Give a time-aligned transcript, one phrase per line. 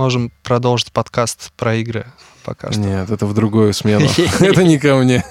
[0.00, 2.06] можем продолжить подкаст про игры
[2.42, 2.80] пока что.
[2.80, 4.08] Нет, это в другую смену.
[4.40, 5.22] Это не ко мне.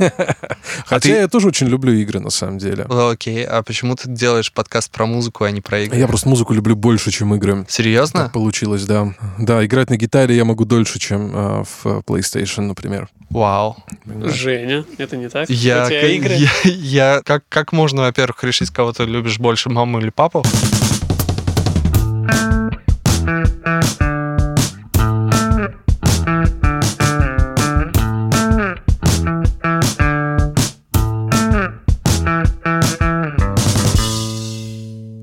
[0.86, 2.84] Хотя я тоже очень люблю игры, на самом деле.
[2.84, 5.98] Окей, а почему ты делаешь подкаст про музыку, а не про игры?
[5.98, 7.66] Я просто музыку люблю больше, чем игры.
[7.68, 8.30] Серьезно?
[8.32, 9.16] получилось, да.
[9.40, 13.10] Да, играть на гитаре я могу дольше, чем а, в PlayStation, например.
[13.32, 13.76] Вау.
[14.06, 15.50] Женя, это не так?
[15.50, 16.36] Я, игры?
[16.36, 20.44] я, я как, как можно, во-первых, решить, кого ты любишь больше, маму или папу?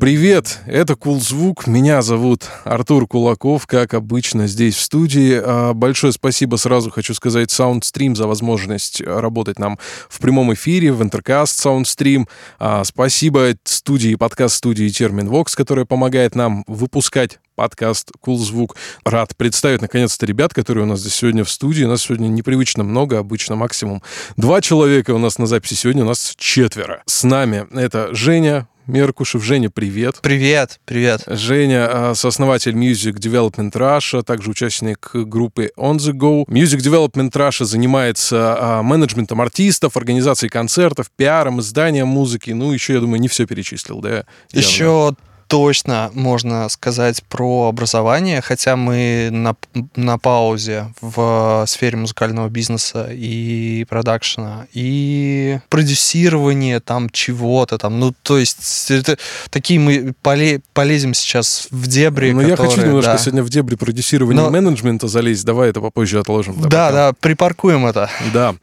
[0.06, 1.66] Привет, это Кулзвук.
[1.66, 5.34] Меня зовут Артур Кулаков, как обычно здесь в студии.
[5.34, 11.02] А, большое спасибо сразу хочу сказать Soundstream за возможность работать нам в прямом эфире в
[11.02, 12.28] Интеркаст Soundstream.
[12.60, 18.76] А, спасибо студии, подкаст-студии Терминвокс, которая помогает нам выпускать подкаст Кулзвук.
[19.04, 21.82] Рад представить, наконец-то, ребят, которые у нас здесь сегодня в студии.
[21.82, 24.04] У нас сегодня непривычно много, обычно максимум
[24.36, 25.74] два человека у нас на записи.
[25.74, 27.02] Сегодня у нас четверо.
[27.06, 29.42] С нами это Женя, Меркушев.
[29.42, 30.18] Женя, привет.
[30.22, 31.22] Привет, привет.
[31.26, 36.44] Женя, а, сооснователь Music Development Russia, также участник группы On The Go.
[36.46, 42.50] Music Development Russia занимается а, менеджментом артистов, организацией концертов, пиаром, изданием музыки.
[42.50, 44.24] Ну, еще, я думаю, не все перечислил, да?
[44.52, 45.14] Еще
[45.46, 49.56] точно можно сказать про образование, хотя мы на,
[49.94, 58.00] на паузе в сфере музыкального бизнеса и продакшена, и продюсирование там чего-то там.
[58.00, 59.18] Ну, то есть это,
[59.50, 63.18] такие мы поле, полезем сейчас в дебри, Ну, я хочу немножко да.
[63.18, 64.50] сегодня в дебри продюсирования Но...
[64.50, 65.44] менеджмента залезть.
[65.44, 66.60] Давай это попозже отложим.
[66.62, 68.10] Да, да, да, припаркуем это.
[68.32, 68.54] Да.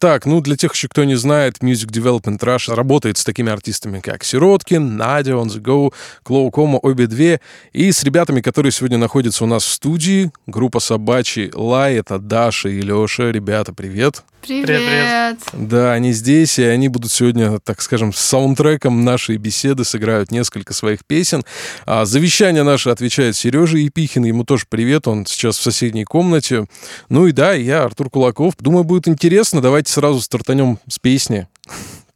[0.00, 4.00] Так, ну, для тех еще, кто не знает, Music Development Rush работает с такими артистами,
[4.00, 5.92] как Сироткин, Надя, On The Go,
[6.30, 7.40] Клоукома, обе две,
[7.72, 12.68] и с ребятами, которые сегодня находятся у нас в студии, группа Собачий Лай, это Даша
[12.68, 13.32] и Леша.
[13.32, 14.22] Ребята, привет.
[14.40, 14.66] Привет.
[14.66, 15.38] Привет.
[15.52, 20.72] Да, они здесь, и они будут сегодня, так скажем, с саундтреком нашей беседы сыграют несколько
[20.72, 21.42] своих песен.
[21.84, 26.66] А завещание наше отвечает Сережа Епихин, ему тоже привет, он сейчас в соседней комнате.
[27.08, 28.54] Ну и да, я Артур Кулаков.
[28.60, 29.60] Думаю, будет интересно.
[29.60, 31.48] Давайте сразу стартанем с песни.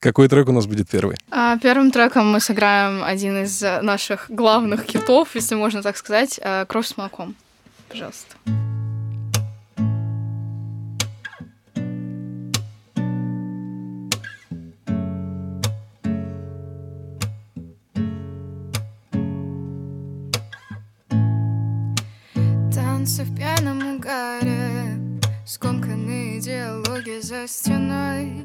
[0.04, 1.16] Какой трек у нас будет первый?
[1.31, 6.38] А, первым треком мы сыграем один из наших главных хитов, если можно так сказать,
[6.69, 7.34] «Кровь с молоком».
[7.88, 8.37] Пожалуйста.
[22.75, 24.98] Танцы в пьяном угаре
[25.47, 28.44] Скомканные диалоги за стеной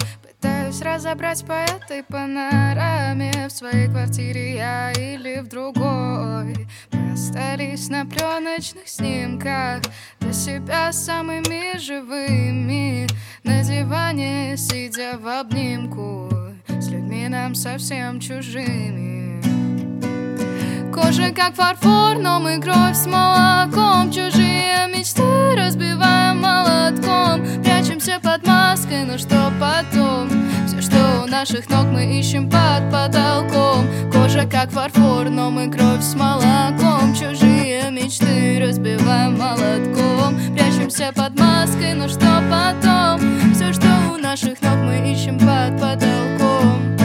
[0.70, 6.68] Пытаюсь разобрать по этой панораме В своей квартире я или в другой.
[6.92, 9.82] Мы остались на пленочных снимках
[10.20, 13.08] Для себя самыми живыми.
[13.44, 16.30] На диване, сидя в обнимку
[16.68, 19.42] С людьми нам совсем чужими.
[20.94, 24.12] Кожа как фарфор, но мы кровь с молоком.
[24.12, 27.42] Чужие мечты разбиваем молотком.
[27.64, 30.49] Прячемся под маской, но что потом?
[30.82, 33.86] Что у наших ног мы ищем под потолком.
[34.12, 37.14] Кожа как фарфор, но мы кровь с молоком.
[37.14, 40.40] Чужие мечты разбиваем молотком.
[40.54, 43.20] Прячемся под маской, но что потом?
[43.54, 46.98] Все, что у наших ног мы ищем под потолком.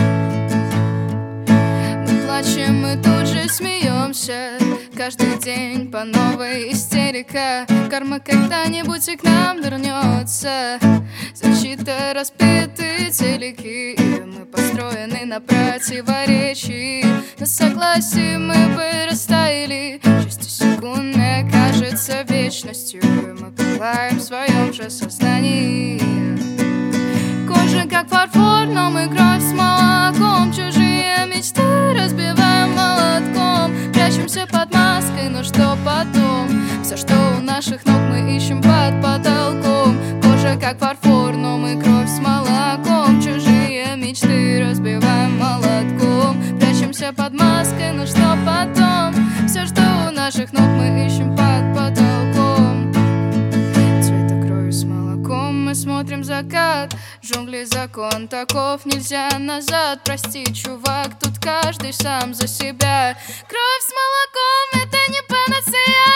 [2.27, 4.64] Плачем, мы тут же смеемся
[4.97, 10.79] Каждый день по новой истерика Карма когда-нибудь и к нам вернется.
[11.35, 13.99] Защита разбиты телеки.
[14.25, 17.05] Мы построены на противоречии.
[17.41, 20.01] На согласии мы бы растаяли.
[20.25, 23.03] Частью секундная кажется вечностью.
[23.41, 25.99] Мы пылаем в своем же сознании.
[27.49, 30.53] Кожа как фарфор, но мы кровь с молоком.
[30.53, 31.63] Чужие мечты
[32.01, 32.54] разбиваем
[34.15, 36.49] Прячемся под маской, но что потом?
[36.85, 42.09] Все, что у наших ног мы ищем под потолком Кожа как фарфор, но мы кровь
[42.09, 49.15] с молоком Чужие мечты разбиваем молотком Прячемся под маской, но что потом?
[49.49, 51.74] Все, что у наших ног мы ищем под
[56.35, 56.95] закат.
[57.23, 60.01] Джунгли закон таков, нельзя назад.
[60.05, 63.17] Прости, чувак, тут каждый сам за себя.
[63.49, 66.15] Кровь с молоком, это не панацея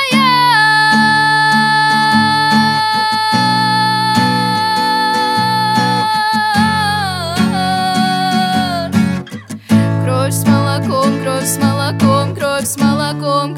[9.99, 13.58] молоком, кровь с молоком, кровь с молоком, кровь с молоком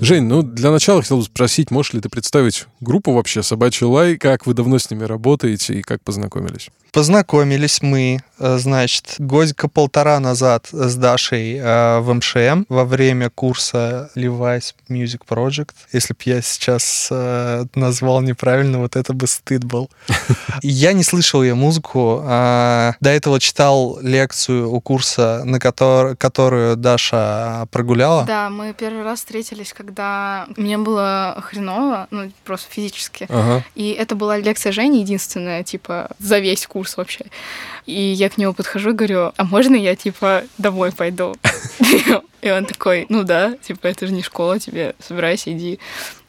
[0.00, 4.16] Жень, ну для начала хотел бы спросить, можешь ли ты представить группу вообще «Собачий лай»,
[4.16, 6.70] как вы давно с ними работаете и как познакомились?
[6.98, 14.10] Познакомились мы, э, значит, годика полтора назад с Дашей э, в МШМ во время курса
[14.16, 15.74] Levi's Music Project.
[15.92, 19.88] Если бы я сейчас э, назвал неправильно, вот это бы стыд был.
[20.62, 22.20] Я не слышал ее музыку.
[22.24, 28.24] а До этого читал лекцию у курса, на котор- которую Даша прогуляла.
[28.24, 33.26] Да, мы первый раз встретились, когда мне было хреново, ну, просто физически.
[33.28, 33.64] Ага.
[33.76, 37.26] И это была лекция Жени, единственная, типа, за весь курс вообще.
[37.86, 41.36] И я к нему подхожу и говорю, а можно я, типа, домой пойду?
[42.40, 45.80] И он такой, ну да, типа, это же не школа, тебе собирайся, иди.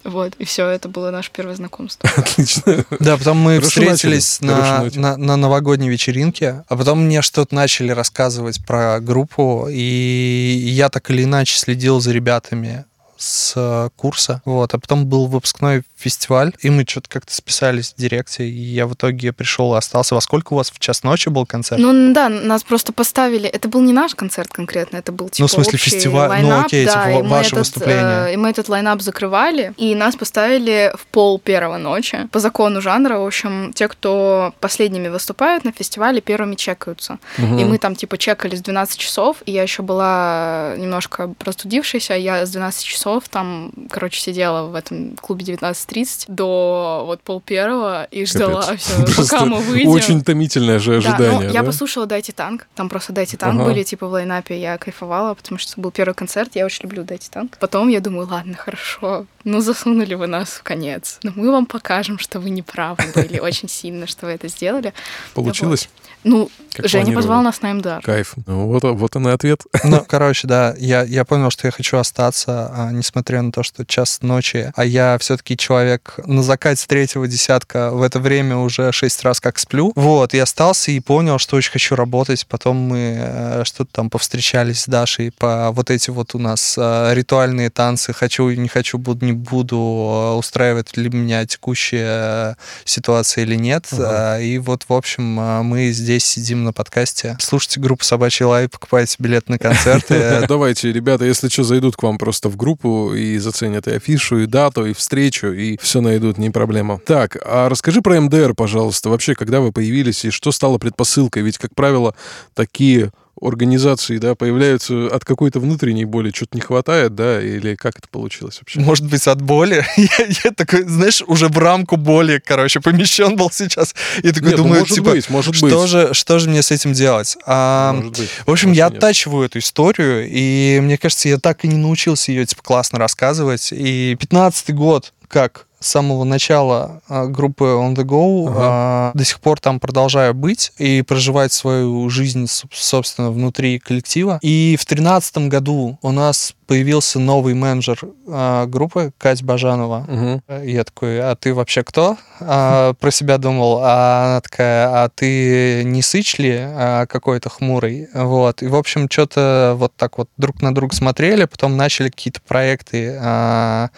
[0.04, 2.10] Вот, и все, это было наше первое знакомство.
[2.18, 2.86] Отлично.
[3.00, 7.92] Да, потом мы Хорошо встретились на, на, на новогодней вечеринке, а потом мне что-то начали
[7.92, 12.86] рассказывать про группу, и я так или иначе следил за ребятами
[13.20, 18.00] с э, курса, вот, а потом был выпускной фестиваль, и мы что-то как-то списались в
[18.00, 20.16] директе, и я в итоге пришел и остался.
[20.16, 21.82] Во сколько у вас в час ночи был концерт?
[21.82, 23.50] Ну да, нас просто поставили.
[23.50, 26.62] Это был не наш концерт конкретно, это был типа Ну, в смысле, общий фестиваль, ну,
[26.62, 28.30] окей, да, типа, ваше этот, выступление.
[28.30, 32.30] э, И мы этот лайнап закрывали, и нас поставили в пол первого ночи.
[32.32, 37.18] По закону жанра, в общем, те, кто последними выступают на фестивале, первыми чекаются.
[37.38, 42.52] И мы там типа чекались 12 часов, и я еще была немножко простудившаяся, я с
[42.52, 48.62] 12 часов там, короче, сидела в этом клубе 19.30 до вот пол первого и ждала
[48.66, 48.82] Капец.
[48.82, 49.90] все, Просто пока мы выйдем.
[49.90, 51.66] Очень томительное же Да, ожидание, ну, я да?
[51.66, 52.68] послушала «Дайте танк».
[52.76, 53.70] Там просто «Дайте танк» Ага.
[53.72, 54.60] были, типа, в лайнапе.
[54.60, 56.52] Я кайфовала, потому что был первый концерт.
[56.56, 57.58] Я очень люблю «Дайте танк».
[57.60, 59.26] Потом я думаю, ладно, хорошо.
[59.44, 61.20] Ну, засунули вы нас в конец.
[61.24, 64.94] Но мы вам покажем, что вы не правы были очень сильно, что вы это сделали.
[65.34, 65.90] Получилось?
[66.24, 68.02] Ну, Как Женя позвал нас на МДР.
[68.04, 68.34] Кайф.
[68.46, 69.64] Ну, вот, вот он и ответ.
[69.84, 73.86] Ну, короче, да, я, я понял, что я хочу остаться, а, несмотря на то, что
[73.86, 79.24] час ночи, а я все-таки человек на закате третьего десятка, в это время уже шесть
[79.24, 79.94] раз как сплю.
[79.96, 82.46] Вот, и остался и понял, что очень хочу работать.
[82.48, 87.14] Потом мы э, что-то там повстречались с Дашей по вот эти вот у нас э,
[87.14, 93.56] ритуальные танцы «хочу, не хочу, буду, не буду», э, устраивает ли меня текущая ситуация или
[93.56, 93.88] нет.
[93.98, 97.38] А, И вот, в общем, э, мы здесь сидим на подкасте.
[97.40, 100.44] Слушайте группу «Собачий лай», покупайте билет на концерты.
[100.48, 104.46] Давайте, ребята, если что, зайдут к вам просто в группу и заценят и афишу, и
[104.48, 107.00] дату, и встречу, и все найдут, не проблема.
[107.06, 109.10] Так, а расскажи про МДР, пожалуйста.
[109.10, 111.44] Вообще, когда вы появились и что стало предпосылкой?
[111.44, 112.16] Ведь, как правило,
[112.56, 118.08] такие организации, да, появляются от какой-то внутренней боли, что-то не хватает, да, или как это
[118.10, 118.80] получилось вообще?
[118.80, 119.86] Может быть, от боли.
[119.98, 123.96] Я, я такой, знаешь, уже в рамку боли, короче, помещен был сейчас.
[124.18, 125.90] И такой Нет, ну, думаю, может типа, быть, может что, быть.
[125.90, 127.38] Же, что же мне с этим делать?
[127.46, 128.30] А, Может быть.
[128.46, 128.98] в общем, Может, я нет.
[128.98, 133.70] оттачиваю эту историю, и мне кажется, я так и не научился ее, типа, классно рассказывать.
[133.72, 138.58] И 15-й год, как с самого начала а, группы On The Go, Ага.
[138.60, 144.40] а, до сих пор там продолжаю быть и проживать свою жизнь, соб- собственно, внутри коллектива.
[144.42, 150.06] И в 2013 году у нас появился новый менеджер а, группы, Катя Бажанова.
[150.08, 150.64] Мгм.
[150.64, 152.16] И Я такой, а ты вообще кто?
[152.42, 158.08] А, про себя думал, а она такая, а ты не сыч ли а, какой-то хмурый?
[158.14, 158.62] Вот.
[158.62, 163.18] И, в общем, что-то вот так вот друг на друга смотрели, потом начали какие-то проекты
[163.20, 163.90] а,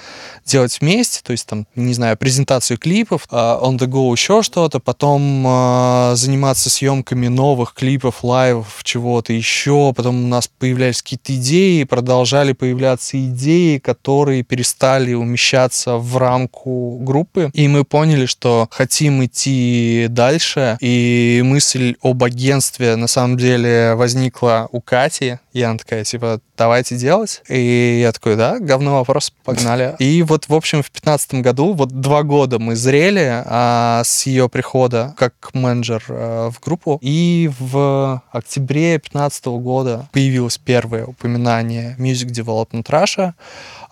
[0.45, 4.79] делать вместе, то есть там, не знаю, презентацию клипов, а, on the go еще что-то,
[4.79, 11.83] потом а, заниматься съемками новых клипов, лайвов, чего-то еще, потом у нас появлялись какие-то идеи,
[11.83, 20.05] продолжали появляться идеи, которые перестали умещаться в рамку группы, и мы поняли, что хотим идти
[20.07, 26.39] дальше, и мысль об агентстве на самом деле возникла у Кати, и она такая, типа,
[26.57, 27.41] давайте делать.
[27.49, 29.95] И я такой, да, говно вопрос, погнали.
[29.99, 34.49] И вот, в общем, в 2015 году вот два года мы зрели а, с ее
[34.49, 42.29] прихода как менеджер а, в группу, и в октябре 2015 года появилось первое упоминание Music
[42.29, 43.33] Development Russia,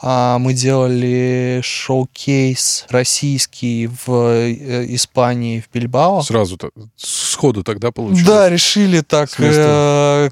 [0.01, 6.21] мы делали шоу-кейс российский в э, Испании, в Бильбао.
[6.21, 8.25] Сразу -то, сходу тогда получилось?
[8.25, 10.29] Да, решили так э,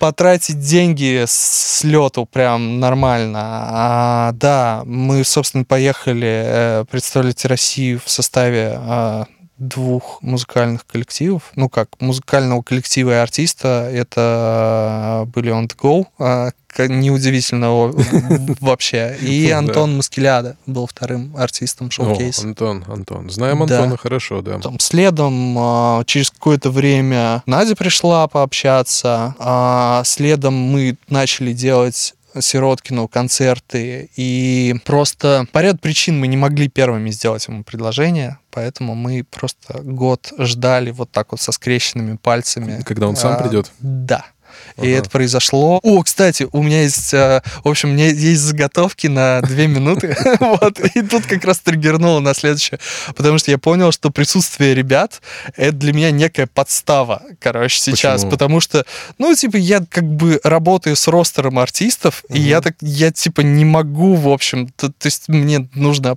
[0.00, 3.40] потратить деньги с лету прям нормально.
[3.42, 9.26] А, да, мы, собственно, поехали э, представлять Россию в составе а,
[9.68, 11.52] двух музыкальных коллективов.
[11.54, 13.88] Ну как, музыкального коллектива и артиста.
[13.92, 17.92] Это были On The Go, а, неудивительно
[18.60, 19.16] вообще.
[19.20, 22.42] И Антон Маскеляда был вторым артистом шоу-кейса.
[22.42, 23.30] Антон, Антон.
[23.30, 24.58] Знаем Антона хорошо, да.
[24.58, 29.34] Там следом а, через какое-то время Надя пришла пообщаться.
[29.38, 36.68] А следом мы начали делать Сироткину концерты, и просто по ряду причин мы не могли
[36.68, 42.82] первыми сделать ему предложение, поэтому мы просто год ждали вот так вот со скрещенными пальцами.
[42.82, 43.70] Когда он сам а, придет?
[43.80, 44.26] Да.
[44.80, 45.80] И это произошло.
[45.82, 50.16] О, кстати, у меня есть, э, в общем, у меня есть заготовки на две минуты.
[50.40, 50.80] Вот.
[50.80, 52.80] И тут как раз триггернуло на следующее.
[53.14, 55.22] Потому что я понял, что присутствие ребят—
[55.56, 58.22] это для меня некая подстава, короче, сейчас.
[58.22, 58.30] Почему?
[58.30, 58.84] Потому что,
[59.18, 63.64] ну, типа, я как бы работаю с ростером артистов, и я так, я, типа, не
[63.64, 66.16] могу, в общем, то, то есть мне нужно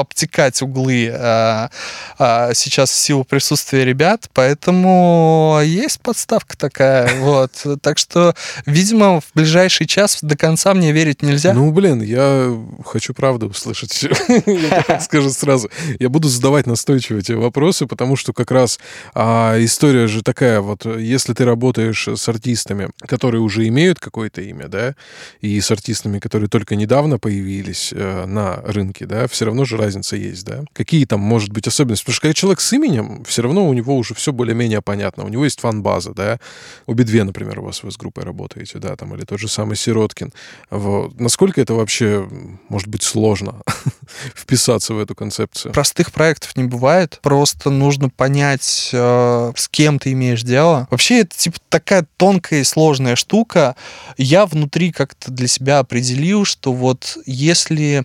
[0.00, 1.70] обтекать углы а,
[2.18, 7.52] а, сейчас в силу присутствия ребят, поэтому есть подставка такая, вот.
[7.82, 8.34] Так что,
[8.66, 11.54] видимо, в ближайший час до конца мне верить нельзя.
[11.54, 14.02] Ну, блин, я хочу правду услышать.
[14.46, 15.70] Я так скажу сразу.
[15.98, 18.78] Я буду задавать настойчиво эти вопросы, потому что как раз
[19.14, 24.68] а, история же такая, вот если ты работаешь с артистами, которые уже имеют какое-то имя,
[24.68, 24.94] да,
[25.40, 30.16] и с артистами, которые только недавно появились э, на рынке, да, все равно же разница
[30.16, 30.64] есть, да.
[30.74, 32.04] Какие там, может быть, особенности?
[32.04, 35.24] Потому что когда человек с именем, все равно у него уже все более-менее понятно.
[35.24, 36.38] У него есть фан-база, да.
[36.86, 39.76] У B2, например, у вас вы с группой работаете, да, там, или тот же самый
[39.76, 40.32] Сироткин.
[40.70, 41.18] Вот.
[41.18, 42.28] Насколько это вообще,
[42.68, 43.62] может быть, сложно
[44.34, 45.72] вписаться в эту концепцию?
[45.72, 47.18] Простых проектов не бывает.
[47.22, 50.86] Просто нужно понять, э, с кем ты имеешь дело.
[50.90, 53.74] Вообще, это, типа, такая тонкая и сложная штука.
[54.18, 58.04] Я внутри как-то для себя определил, что вот если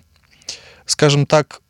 [0.86, 1.62] скажем так,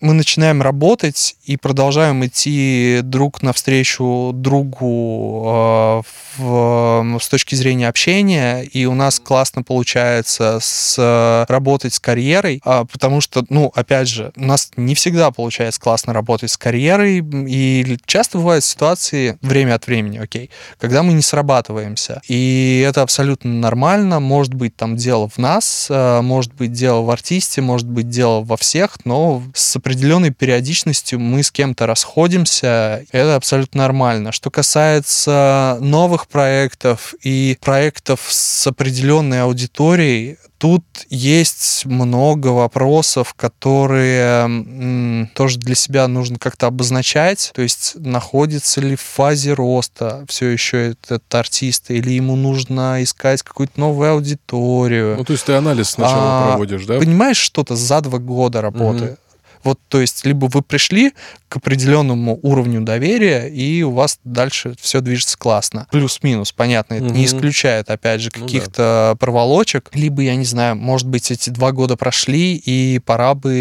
[0.00, 6.02] мы начинаем работать и продолжаем идти друг навстречу другу э,
[6.38, 12.84] в, с точки зрения общения, и у нас классно получается с, работать с карьерой, э,
[12.90, 17.98] потому что, ну, опять же, у нас не всегда получается классно работать с карьерой, и
[18.06, 24.20] часто бывают ситуации время от времени, окей, когда мы не срабатываемся, и это абсолютно нормально,
[24.20, 28.42] может быть там дело в нас, э, может быть дело в артисте, может быть дело
[28.42, 34.32] во всех, но с определенной периодичностью мы с кем-то расходимся, это абсолютно нормально.
[34.32, 45.30] Что касается новых проектов и проектов с определенной аудиторией, Тут есть много вопросов, которые м,
[45.32, 47.52] тоже для себя нужно как-то обозначать.
[47.54, 53.42] То есть находится ли в фазе роста все еще этот артист, или ему нужно искать
[53.42, 55.14] какую-то новую аудиторию.
[55.16, 56.98] Ну, то есть ты анализ сначала а, проводишь, да?
[56.98, 59.04] Понимаешь что-то за два года работы.
[59.04, 59.16] Угу.
[59.64, 61.12] Вот, то есть, либо вы пришли
[61.48, 65.86] к определенному уровню доверия, и у вас дальше все движется классно.
[65.90, 67.14] Плюс-минус, понятно, это угу.
[67.14, 69.14] не исключает, опять же, каких-то ну, да.
[69.18, 69.90] проволочек.
[69.94, 73.54] Либо, я не знаю, может быть, эти два года прошли, и пора бы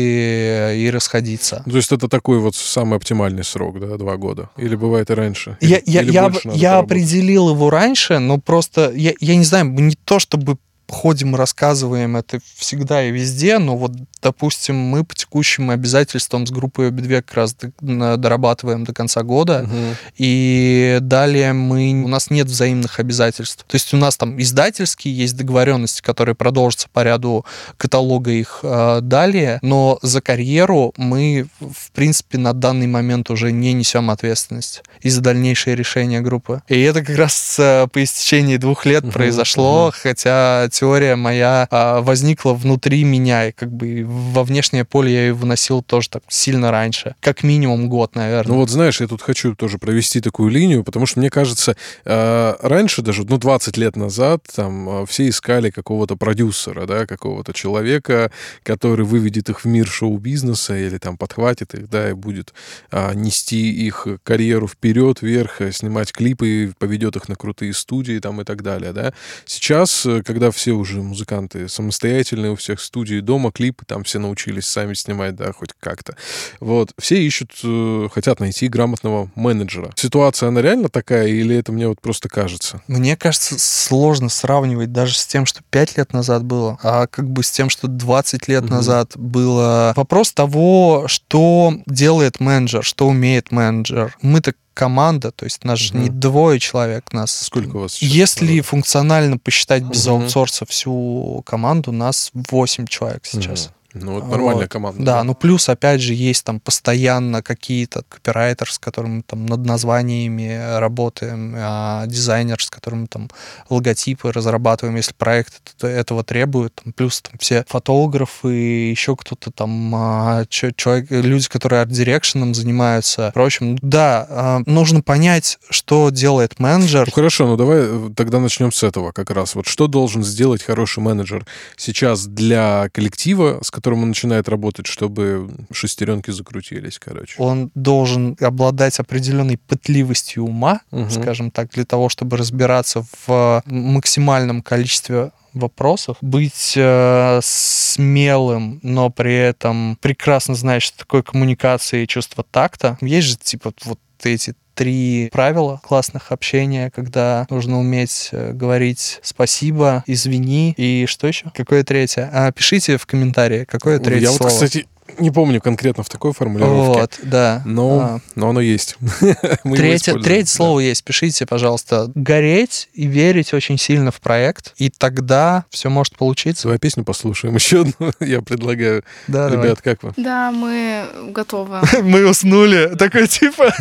[0.77, 1.63] и расходиться.
[1.65, 4.49] То есть это такой вот самый оптимальный срок, да, два года?
[4.57, 5.57] Или бывает и раньше?
[5.61, 10.19] Я, я, я, я определил его раньше, но просто, я, я не знаю, не то
[10.19, 10.57] чтобы
[10.89, 13.91] ходим и рассказываем это всегда и везде, но вот,
[14.21, 19.95] допустим, мы по текущим обязательствам с группой Обидве как раз дорабатываем до конца года, угу.
[20.17, 23.65] и далее мы, у нас нет взаимных обязательств.
[23.67, 27.45] То есть у нас там издательские есть договоренности, которые продолжатся по ряду
[27.77, 33.73] каталога их э, далее, но за карьеру мы, в принципе, на данный момент уже не
[33.73, 36.61] несем ответственность и за дальнейшее решение группы.
[36.67, 39.95] И это как раз э, по истечении двух лет угу, произошло, угу.
[40.01, 45.33] хотя теория моя а, возникла внутри меня, и как бы во внешнее поле я ее
[45.33, 47.15] выносил тоже так сильно раньше.
[47.19, 48.53] Как минимум год, наверное.
[48.53, 52.53] Ну вот знаешь, я тут хочу тоже провести такую линию, потому что мне кажется, э,
[52.61, 58.31] раньше даже, ну 20 лет назад, там а, все искали какого-то продюсера, да, какого-то человека,
[58.61, 62.53] который выведет их в мир шоу-бизнеса или там подхватит их, да, и будет
[62.91, 68.43] э, нести их карьеру вперед, вверх, снимать клипы, поведет их на крутые студии там и
[68.43, 69.13] так далее, да.
[69.45, 74.65] Сейчас, когда все все уже музыканты самостоятельные, у всех студии дома, клипы там все научились
[74.65, 76.17] сами снимать, да, хоть как-то.
[76.59, 76.91] Вот.
[76.99, 79.93] Все ищут, э, хотят найти грамотного менеджера.
[79.95, 82.81] Ситуация, она реально такая, или это мне вот просто кажется?
[82.87, 87.43] Мне кажется, сложно сравнивать даже с тем, что 5 лет назад было, а как бы
[87.43, 88.73] с тем, что 20 лет угу.
[88.73, 89.93] назад было.
[89.95, 94.13] Вопрос того, что делает менеджер, что умеет менеджер.
[94.21, 95.97] Мы так команда, то есть нас угу.
[95.97, 97.35] не двое человек, нас...
[97.35, 98.09] Сколько у вас сейчас?
[98.09, 98.63] Если народу?
[98.63, 100.21] функционально посчитать без угу.
[100.21, 103.65] аутсорса всю команду, нас 8 человек сейчас.
[103.65, 103.73] Угу.
[104.03, 104.71] Ну, вот нормальная вот.
[104.71, 105.03] команда.
[105.03, 109.65] Да, да, ну плюс, опять же, есть там постоянно какие-то копирайтер, с которыми там над
[109.65, 113.29] названиями работаем, а дизайнер, с которыми там
[113.69, 116.75] логотипы разрабатываем, если проект этого требует.
[116.75, 123.29] Там, плюс там все фотографы, еще кто-то там, а, человек, люди, которые арт-дирекшеном занимаются.
[123.31, 127.05] Впрочем, да, а, нужно понять, что делает менеджер.
[127.07, 129.55] Ну, хорошо, ну давай э, тогда начнем с этого как раз.
[129.55, 135.49] Вот что должен сделать хороший менеджер сейчас для коллектива, с которым он начинает работать, чтобы
[135.71, 137.35] шестеренки закрутились, короче?
[137.37, 141.09] Он должен обладать определенной пытливостью ума, угу.
[141.09, 149.35] скажем так, для того, чтобы разбираться в максимальном количестве вопросов, быть э, смелым, но при
[149.35, 152.97] этом прекрасно знать, что такое коммуникация и чувство такта.
[153.01, 160.03] Есть же, типа, вот эти три правила классных общения, когда нужно уметь э, говорить спасибо,
[160.05, 161.51] извини и что еще?
[161.55, 162.29] Какое третье?
[162.31, 164.49] А, пишите в комментарии, какое третье Я слово.
[164.49, 164.87] вот, кстати,
[165.19, 166.99] не помню конкретно в такой формулировке.
[166.99, 167.61] Вот, да.
[167.65, 168.19] Но, а.
[168.35, 168.97] но оно есть.
[169.63, 170.51] третье третье да.
[170.51, 171.03] слово есть.
[171.03, 172.11] Пишите, пожалуйста.
[172.13, 176.63] Гореть и верить очень сильно в проект, и тогда все может получиться.
[176.63, 179.03] Давай песню послушаем еще одну, я предлагаю.
[179.27, 179.75] Да, Ребят, давай.
[179.75, 180.13] как вы?
[180.17, 181.79] Да, мы готовы.
[182.03, 182.95] мы уснули.
[182.97, 183.73] Такой типа,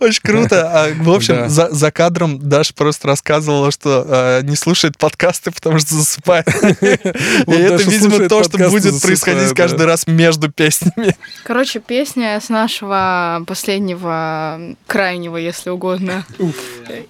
[0.00, 0.70] очень круто.
[0.72, 5.78] А, в общем, за, за кадром Даша просто рассказывала, что э, не слушает подкасты, потому
[5.78, 6.46] что засыпает.
[6.48, 11.14] И это, видимо, то, что будет происходить каждый раз между песнями песнями.
[11.44, 16.24] Короче, песня с нашего последнего, крайнего, если угодно,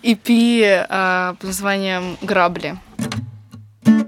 [0.02, 2.76] EP а, под названием «Грабли».
[3.86, 4.04] Мне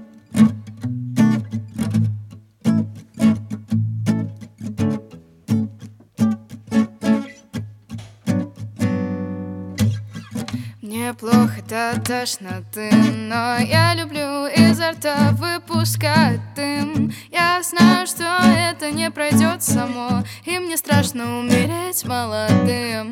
[11.19, 17.11] плохо до тошноты, но я люблю изо рта выпускать дым.
[17.31, 23.11] Я знаю, что это не пройдет само, и мне страшно умереть молодым.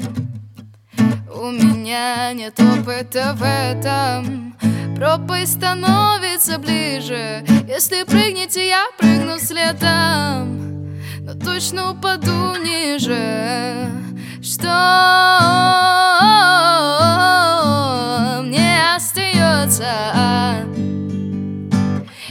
[1.34, 4.56] У меня нет опыта в этом.
[4.96, 7.46] Пропасть становится ближе.
[7.68, 10.98] Если прыгнете, я прыгну следом.
[11.20, 13.92] Но точно упаду ниже.
[14.42, 16.47] Что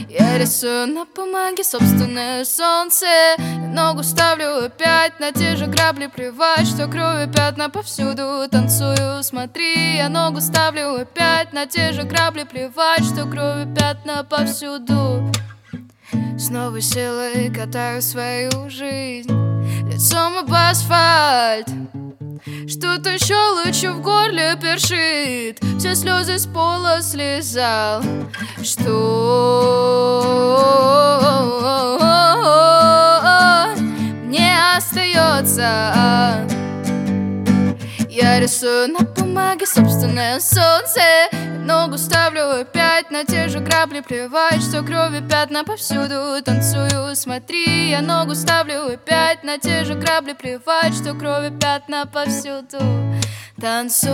[0.09, 3.05] Я рисую на бумаге собственное солнце.
[3.73, 6.07] Ногу ставлю опять на те же грабли.
[6.07, 8.47] Плевать, что крови пятна повсюду.
[8.49, 12.43] Танцую, смотри, я ногу ставлю опять на те же грабли.
[12.43, 15.31] Плевать, что крови пятна повсюду.
[16.37, 19.29] С новой силой катаю свою жизнь.
[19.91, 21.67] Лицом об асфальт
[22.77, 23.35] что-то еще
[23.65, 25.59] лучше в горле першит.
[25.79, 28.03] Все слезы с пола слезал.
[28.61, 29.23] Что?
[34.25, 36.45] Мне остается
[38.27, 41.01] я рисую на бумаге собственное солнце.
[41.65, 46.41] Ногу ставлю опять на те же грабли Плевать, что крови пятна повсюду.
[46.43, 52.79] Танцую, смотри, я ногу ставлю опять на те же грабли Плевать, что крови пятна повсюду.
[53.61, 54.11] Танцую,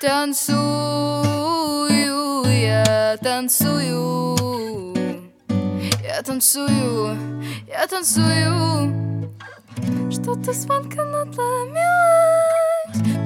[0.00, 1.42] танцую,
[2.46, 4.36] я танцую.
[6.04, 7.16] Я танцую,
[7.66, 9.17] я танцую
[10.10, 11.78] что-то звонко надломилось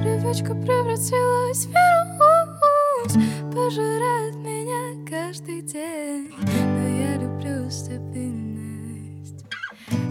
[0.03, 3.13] Привычка превратилась в вирус.
[3.53, 6.29] Пожирает меня каждый день.
[6.41, 9.45] Но я люблю стабильность.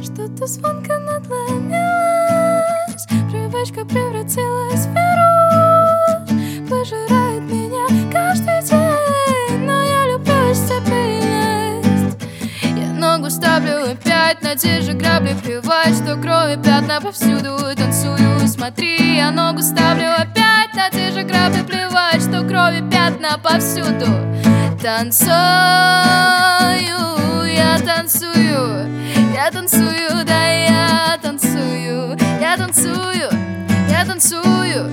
[0.03, 6.31] Что-то звонко надломилось Привычка превратилась в вирус.
[6.71, 7.62] Пожирает меня
[13.33, 19.63] ставлю опять на те же грабли Плевать, что крови пятна повсюду Танцую, смотри, я ногу
[19.63, 24.07] ставлю опять На те же грабли плевать, что крови пятна повсюду.
[24.83, 25.33] Танцую,
[27.47, 28.89] я танцую
[29.35, 33.31] Я танцую, да я танцую Я танцую,
[33.89, 34.91] я танцую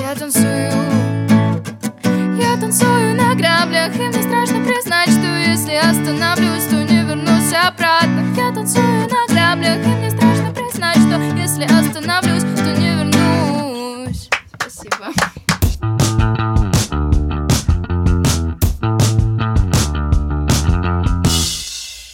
[0.00, 1.11] Я танцую
[2.72, 8.24] танцую на граблях И мне страшно признать, что если остановлюсь, то не вернусь обратно.
[8.34, 12.44] Я танцую на граблях И мне страшно признать, что если остановлюсь,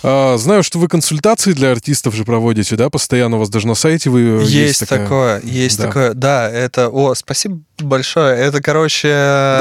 [0.02, 4.10] знаю, что вы консультации для артистов же проводите, да, постоянно у вас даже на сайте
[4.10, 5.86] вы Есть, есть такая- такое, есть Да.
[5.86, 6.14] такое.
[6.14, 6.88] Да, это...
[6.88, 8.36] О, спасибо большое.
[8.36, 9.08] Это, короче,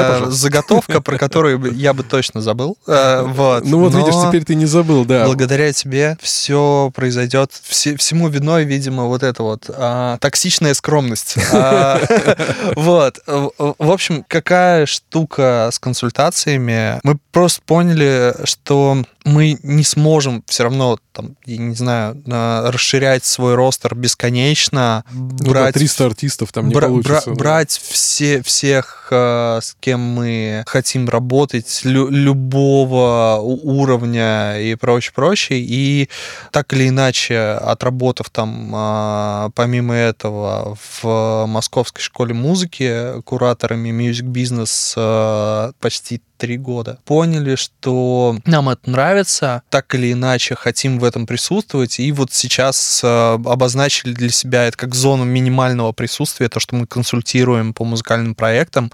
[0.08, 0.30] пожалуйста.
[0.40, 2.76] заготовка, про которую я бы точно забыл.
[2.86, 3.64] Э, Вот.
[3.64, 5.24] Ну вот видишь, теперь ты не забыл, да.
[5.26, 7.52] Благодаря тебе все произойдет.
[7.62, 11.36] Все, всему виной, видимо, вот это вот а, токсичная скромность.
[11.52, 12.00] А,
[12.76, 13.18] Вот.
[13.26, 16.98] В общем, какая штука с консультациями?
[17.04, 23.54] Мы просто поняли, что мы не сможем все равно, там, я не знаю, расширять свой
[23.54, 27.30] ростер бесконечно, Ну да, брать 300 артистов там не Бра- получится.
[27.30, 27.38] бра- да.
[27.38, 35.60] брать все, всех, э, с кем мы хотим работать, лю- любого уровня и прочее, прочее.
[35.60, 36.08] И
[36.52, 44.92] так или иначе, отработав там, а, помимо этого, в Московской школе музыки кураторами Music Business
[44.96, 46.98] э, почти три года.
[47.04, 53.00] Поняли, что нам это нравится, так или иначе хотим в этом присутствовать, и вот сейчас
[53.02, 58.34] э, обозначили для себя это как зону минимального присутствия, то, что мы консультируем по музыкальным
[58.34, 58.90] проектам,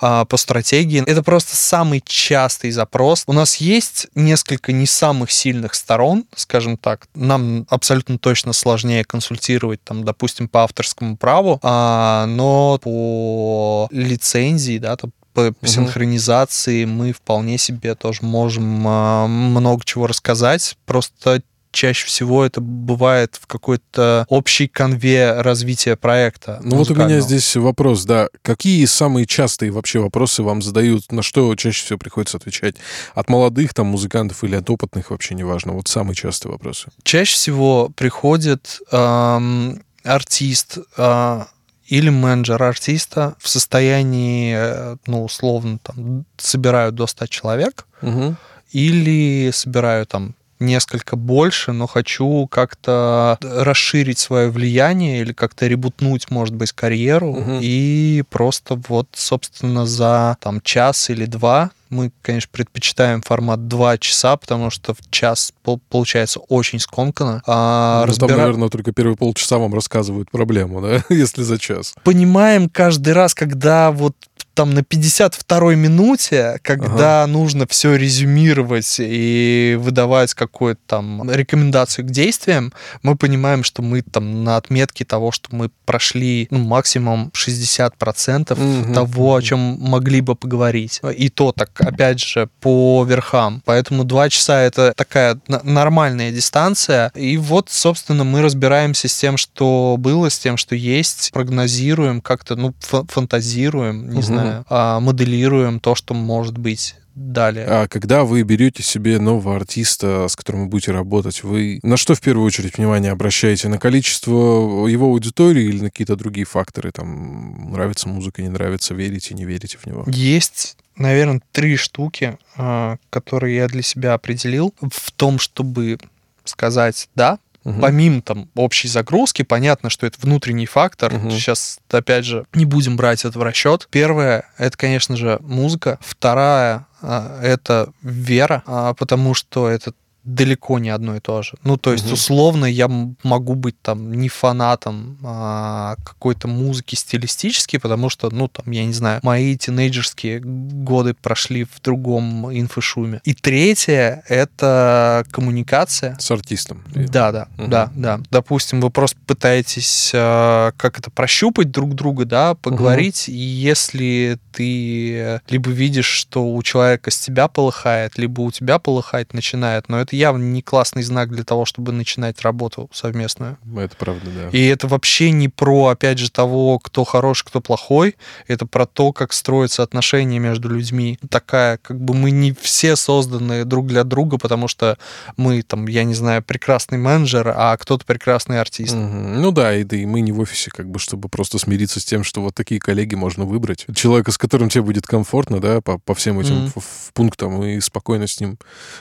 [0.00, 1.02] а, по стратегии.
[1.06, 3.24] Это просто самый частый запрос.
[3.26, 7.06] У нас есть несколько не самых сильных сторон, скажем так.
[7.14, 14.96] Нам абсолютно точно сложнее консультировать, там, допустим, по авторскому праву, а, но по лицензии, да,
[14.96, 15.12] там,
[15.60, 20.76] по синхронизации мы вполне себе тоже можем а, много чего рассказать.
[20.86, 26.60] Просто чаще всего это бывает в какой-то общей конве развития проекта.
[26.62, 28.28] Ну вот у меня здесь вопрос, да.
[28.42, 31.10] Какие самые частые вообще вопросы вам задают?
[31.12, 32.76] На что чаще всего приходится отвечать?
[33.14, 35.72] От молодых там музыкантов или от опытных, вообще неважно.
[35.72, 36.88] Вот самые частые вопросы.
[37.02, 41.48] Чаще всего приходит ам, артист а,
[41.90, 48.36] или менеджер артиста в состоянии, э, ну, условно, там, собирают до 100 человек, Мгм.
[48.72, 56.54] или собираю там несколько больше, но хочу как-то расширить свое влияние или как-то ребутнуть, может
[56.54, 57.32] быть, карьеру.
[57.32, 57.58] Мгм.
[57.62, 64.36] И просто вот, собственно, за там час или два мы, конечно, предпочитаем формат два часа,
[64.36, 67.42] потому что в час пол- получается очень скомканно.
[67.46, 71.94] А, Ну, Там, разбира- наверное, только первые полчаса вам рассказывают проблему, да, если за час.
[72.04, 74.14] понимаем каждый раз, когда вот
[74.60, 82.74] там на 52-й минуте, когда нужно все резюмировать и выдавать какую-то там рекомендацию к действиям,
[83.02, 88.92] мы понимаем, что мы там на отметке того, что мы прошли ну, максимум 60% Мгм.
[88.92, 91.00] того, о чем могли бы поговорить.
[91.16, 93.62] И то так, опять же, по верхам.
[93.64, 97.12] Поэтому два часа это такая нормальная дистанция.
[97.14, 102.56] И вот, собственно, мы разбираемся с тем, что было, с тем, что есть, прогнозируем, как-то,
[102.56, 104.22] ну, фа- фантазируем, не Мгм.
[104.22, 107.66] знаю, а, моделируем то, что может быть далее.
[107.66, 112.14] А когда вы берете себе нового артиста, с которым вы будете работать, вы на что
[112.14, 113.68] в первую очередь внимание обращаете?
[113.68, 116.92] На количество его аудитории или на какие-то другие факторы?
[116.92, 120.04] Там нравится музыка, не нравится, верите, не верите в него?
[120.08, 125.98] Есть, наверное, три штуки, а, которые я для себя определил в том, чтобы
[126.44, 127.80] сказать «да», Мгм.
[127.80, 131.12] Помимо там общей загрузки, понятно, что это внутренний фактор.
[131.12, 131.30] Мгм.
[131.30, 133.86] Сейчас, опять же, не будем брать это в расчет.
[133.90, 135.98] Первое, это, конечно же, музыка.
[136.00, 139.92] Вторая, а, это вера, а, потому что это
[140.34, 141.52] далеко не одно и то же.
[141.64, 142.14] Ну, то есть, Мгм.
[142.14, 142.88] условно, я
[143.22, 148.92] могу быть там не фанатом а, какой-то музыки стилистически, потому что, ну, там, я не
[148.92, 153.20] знаю, мои тинейджерские годы прошли в другом инфошуме.
[153.24, 156.16] И третье— это коммуникация.
[156.18, 156.82] С артистом.
[156.94, 157.70] Да, да, Мгм.
[157.70, 158.20] да, да.
[158.30, 165.40] Допустим, вы просто пытаетесь э, как это прощупать друг друга, да, поговорить, и если ты
[165.48, 170.16] либо видишь, что у человека с тебя полыхает, либо у тебя полыхать начинает, но это
[170.20, 173.58] явно не классный знак для того, чтобы начинать работу совместную.
[173.76, 174.48] Это правда, да.
[174.50, 178.16] И это вообще не про, опять же, того, кто хороший, кто плохой.
[178.46, 181.18] Это про то, как строятся отношения между людьми.
[181.30, 184.98] Такая, как бы мы не все созданы друг для друга, потому что
[185.36, 188.94] мы, там, я не знаю, прекрасный менеджер, а кто-то прекрасный артист.
[188.94, 189.40] Мгм.
[189.40, 192.04] Ну да, и, да, и мы не в офисе, как бы, чтобы просто смириться с
[192.04, 193.86] тем, что вот такие коллеги можно выбрать.
[193.94, 197.80] Человека, с которым тебе будет комфортно, да, по, по всем этим ф- ф- пунктам и
[197.80, 198.58] спокойно с ним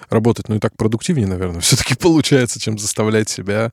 [0.10, 0.48] работать.
[0.50, 3.72] Ну и так продуктивнее, наверное, все-таки получается, чем заставлять себя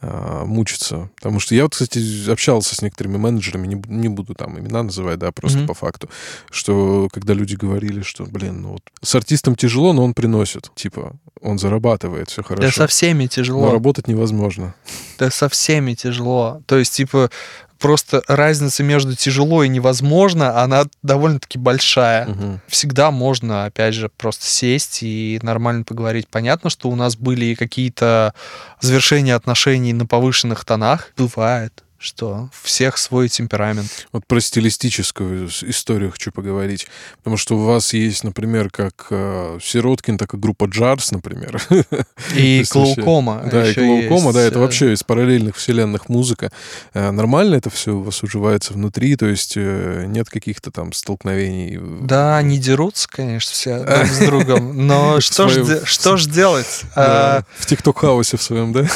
[0.00, 1.10] а, мучиться.
[1.16, 5.18] Потому что я вот, кстати, общался с некоторыми менеджерами, не, не буду там имена называть,
[5.18, 5.68] да, просто Мгм.
[5.68, 6.08] по факту,
[6.50, 10.70] что когда люди говорили, что, блин, ну вот с артистом тяжело, но он приносит.
[10.74, 12.62] Типа, он зарабатывает, все хорошо.
[12.68, 13.70] Да со всеми но тяжело.
[13.72, 14.74] работать невозможно.
[15.18, 16.62] Да со всеми тяжело.
[16.66, 17.30] То есть, типа,
[17.82, 22.26] просто разница между тяжело и невозможно, она довольно-таки большая.
[22.26, 22.60] Мгм.
[22.68, 26.28] Всегда можно, опять же, просто сесть и нормально поговорить.
[26.28, 28.34] Понятно, что у нас были какие-то
[28.80, 31.10] завершения отношений на повышенных тонах.
[31.16, 34.08] Бывает, что у всех свой темперамент.
[34.12, 36.86] Вот про стилистическую историю хочу поговорить.
[37.18, 41.62] Потому что у вас есть, например, как э, Сироткин, так и группа Джарс, например.
[42.34, 43.48] И Клоукома.
[43.50, 46.50] Да, и Клоукома, есть, да, это э, вообще из параллельных вселенных музыка.
[46.94, 51.78] Э, Нормально это все у вас уживается внутри, то есть э, нет каких-то там столкновений?
[52.02, 56.26] Да, они дерутся, конечно, все друг с другом, но что ж, Своё- де- что ж
[56.26, 56.82] делать?
[56.96, 58.86] А, В ТикТок-хаусе в своем, да?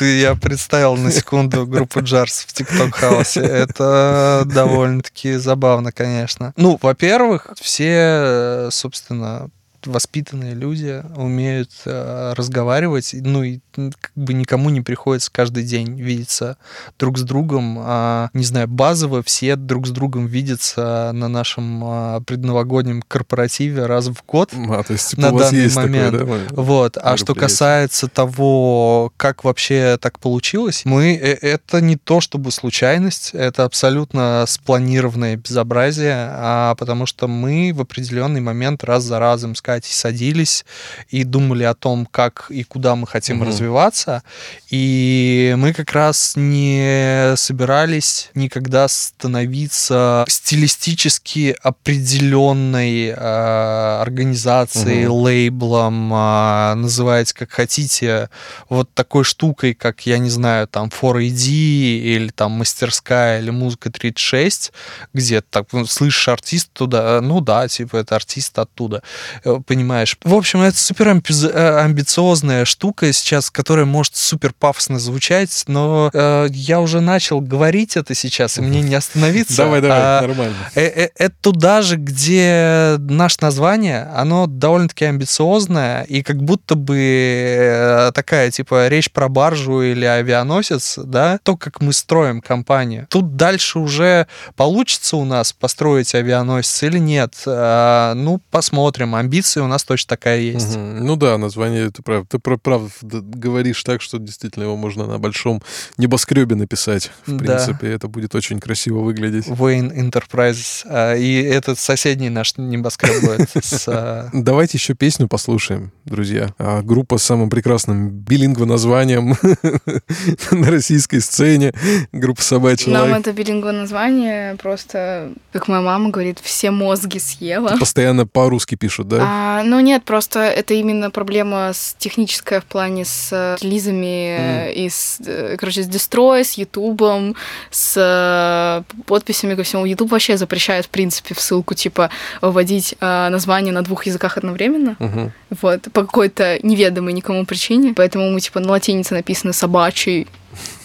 [0.00, 0.34] Я
[0.76, 3.40] представил на секунду группу Джарс в ТикТок Хаусе.
[3.40, 6.52] Это довольно-таки забавно, конечно.
[6.56, 9.48] Ну, во-первых, все, э, собственно,
[9.86, 16.56] воспитанные люди умеют э, разговаривать, ну и как бы никому не приходится каждый день видеться
[16.98, 17.76] друг с другом.
[17.80, 24.08] А, не знаю, базово все друг с другом видятся на нашем а, предновогоднем корпоративе раз
[24.08, 24.52] в год.
[24.54, 26.18] А, то есть, типа, На у вас данный есть такое, момент.
[26.18, 26.24] да?
[26.24, 26.52] момент?
[26.52, 26.98] Вот.
[27.00, 33.30] А что касается того, как вообще так получилось, мы э, это не то чтобы случайность,
[33.32, 39.62] это абсолютно спланированное безобразие, а потому что мы в определенный момент раз за разом с
[39.76, 40.64] Катей садились
[41.10, 43.48] и думали о том, как и куда мы хотим Мгм.
[43.48, 44.22] развиваться,
[44.70, 55.12] и мы как раз не собирались никогда становиться стилистически определенной э, организацией, Мгм.
[55.14, 58.30] лейблом, а, называйте как хотите,
[58.70, 64.72] вот такой штукой, как, я не знаю, там 4AD или там мастерская или музыка 36,
[65.12, 69.02] где так ну, слышишь артист туда, ну да, типа это артист оттуда,
[69.44, 70.16] э, понимаешь.
[70.24, 76.46] В общем, это супер э, амбициозная штука сейчас, которая может супер пафосно звучать, но э,
[76.50, 79.56] я уже начал говорить это сейчас, и мне не остановиться.
[79.56, 80.56] Давай, давай, А, нормально.
[80.74, 88.10] Э, э, Это туда же, где наше название, оно довольно-таки амбициозное, и как будто бы
[88.14, 93.06] такая, типа, речь про баржу или авианосец, да, то, как мы строим компанию.
[93.10, 94.26] Тут дальше уже
[94.56, 97.34] получится у нас построить авианосец или нет.
[97.46, 99.14] А, Ну, посмотрим.
[99.14, 100.76] Амбиции у нас точно такая есть.
[100.76, 101.04] Мгм.
[101.06, 102.26] Ну да, название, ты прав.
[102.28, 105.62] Ты про- прав д- говоришь так, что действительно его можно на большом
[105.98, 107.10] небоскребе написать.
[107.26, 107.38] В Да.
[107.44, 109.46] принципе, это будет очень красиво выглядеть.
[109.46, 110.82] Wayne Enterprises.
[110.86, 113.84] А, И этот соседний наш небоскреб будет с...
[113.88, 116.48] а, Давайте еще песню послушаем, друзья.
[116.58, 119.36] А, группа с самым прекрасным билингво названием
[120.50, 121.72] на российской сцене.
[122.12, 123.20] Группа «Собачий Нам лай».
[123.20, 127.76] это билингво название просто, как моя мама говорит, все мозги съела.
[127.78, 129.18] Постоянно по-русски пишут, да?
[129.38, 134.72] А, ну нет, просто это именно проблема с техническая в плане с э, релизами э,
[134.72, 137.36] и с, э, короче, с дестрой, с Ютубом,
[137.70, 139.84] с э, подписями ко всему.
[139.84, 142.08] Ютуб вообще запрещает, в принципе, в ссылку, типа,
[142.40, 144.96] вводить э, название на двух языках одновременно.
[144.98, 145.32] Мгм.
[145.60, 147.92] Вот, по какой-то неведомой никому причине.
[147.94, 150.28] Поэтому мы, типа, на латинице написано собачий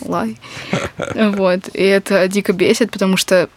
[0.02, 0.38] лай.
[1.16, 1.70] Вот.
[1.74, 3.50] И это дико бесит, потому что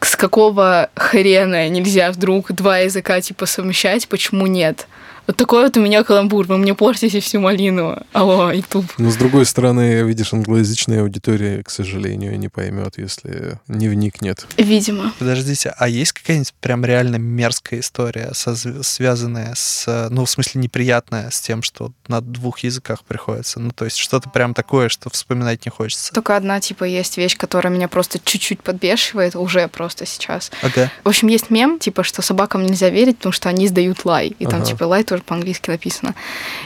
[0.00, 4.86] с какого хрена нельзя вдруг два языка, типа, совмещать, почему нет?
[5.28, 7.98] Вот такой вот у меня каламбур, вы мне портите всю малину.
[8.14, 8.86] Алло, YouTube.
[8.96, 14.46] Но с другой стороны, видишь, англоязычная аудитория, к сожалению, не поймет, если не вникнет.
[14.56, 15.12] Видимо.
[15.18, 21.28] Подождите, а есть какая-нибудь прям реально мерзкая история, созв- связанная с, ну, в смысле, неприятная
[21.30, 23.60] с тем, что на двух языках приходится?
[23.60, 26.10] Ну, то есть что-то прям такое, что вспоминать не хочется.
[26.14, 30.50] Только одна, типа, есть вещь, которая меня просто чуть-чуть подбешивает, уже просто сейчас.
[30.62, 30.90] Ага.
[31.04, 34.28] В общем, есть мем, типа, что собакам нельзя верить, потому что они издают лай.
[34.38, 34.64] И там, Ага.
[34.70, 36.14] типа, лай тоже по-английски написано.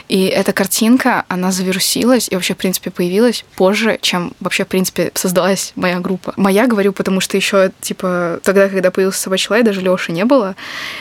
[0.09, 5.11] И эта картинка, она завирусилась и вообще, в принципе, появилась позже, чем вообще, в принципе,
[5.13, 6.33] создалась моя группа.
[6.37, 10.55] Моя, говорю, потому что еще, типа, тогда, когда появился собачий лай, даже Лёши не было.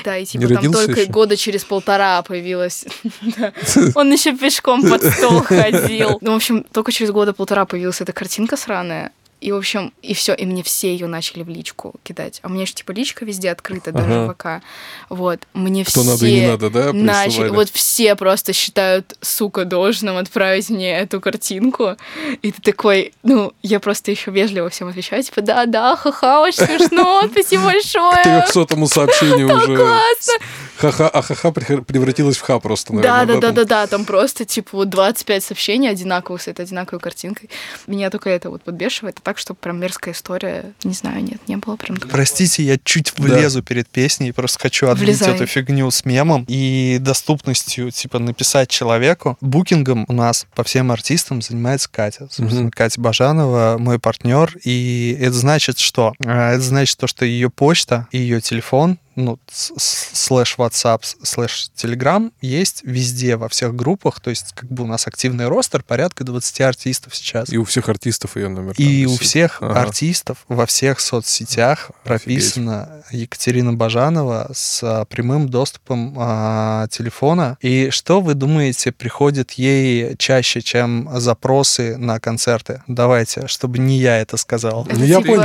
[0.05, 1.11] Да, и, типа, Не там только ещё?
[1.13, 2.85] года через полтора появилась.
[3.95, 6.19] Он еще пешком под стол ходил.
[6.21, 9.13] Ну, в общем, только через года полтора появилась эта картинка сраная.
[9.43, 12.39] И, в общем, и все, и мне все ее начали в личку кидать.
[12.43, 14.33] А у меня же, типа, личка везде открыта, даже Ага.
[14.33, 14.65] в ВК.
[15.09, 16.11] Вот, мне Кто все...
[16.11, 21.21] надо и не надо, да, начали, вот все просто считают, сука, должным отправить мне эту
[21.21, 21.97] картинку.
[22.43, 27.23] И ты такой, ну, я просто еще вежливо всем отвечаю, типа, да-да, ха-ха, очень смешно,
[27.33, 28.23] спасибо большое.
[28.23, 29.77] трехсотому сообщению уже.
[29.77, 30.33] классно.
[30.77, 33.27] Ха-ха, а ха-ха превратилась в ха просто, наверное.
[33.27, 33.55] да, да, там?
[33.55, 37.51] да, да, там просто типа вот 25 сообщений одинаковых с этой одинаковой картинкой.
[37.87, 41.57] Меня только это вот подбешивает, а так, что прям мерзкая история, не знаю, нет, не
[41.57, 41.97] было прям.
[41.97, 42.13] такого.
[42.13, 45.35] Простите, я чуть влезу перед песней, просто хочу отбить Влезай.
[45.35, 49.39] эту фигню с мемом и доступностью, типа, написать человеку.
[49.41, 52.29] Букингом у нас по всем артистам занимается Катя.
[52.31, 52.71] Собственно, Мгм.
[52.73, 54.55] Катя Бажанова, мой партнер.
[54.65, 56.13] И это значит что?
[56.27, 62.33] А, Это значит то, что ее почта и ее телефон ну, слэш WhatsApp, слэш Telegram
[62.41, 64.21] есть везде, во всех группах.
[64.21, 67.53] То есть, как бы у нас активный ростер, порядка 20 артистов сейчас.
[67.53, 68.75] И у всех артистов ее номер.
[68.79, 69.81] И у всех Ага.
[69.83, 77.59] артистов во всех соцсетях прописана Екатерина Бажанова с а, прямым доступом а, телефона.
[77.61, 82.83] И что вы думаете, приходит ей чаще, чем запросы на концерты?
[82.87, 84.87] Давайте, чтобы не я это сказал.
[84.91, 85.43] Ну, я типа- понял.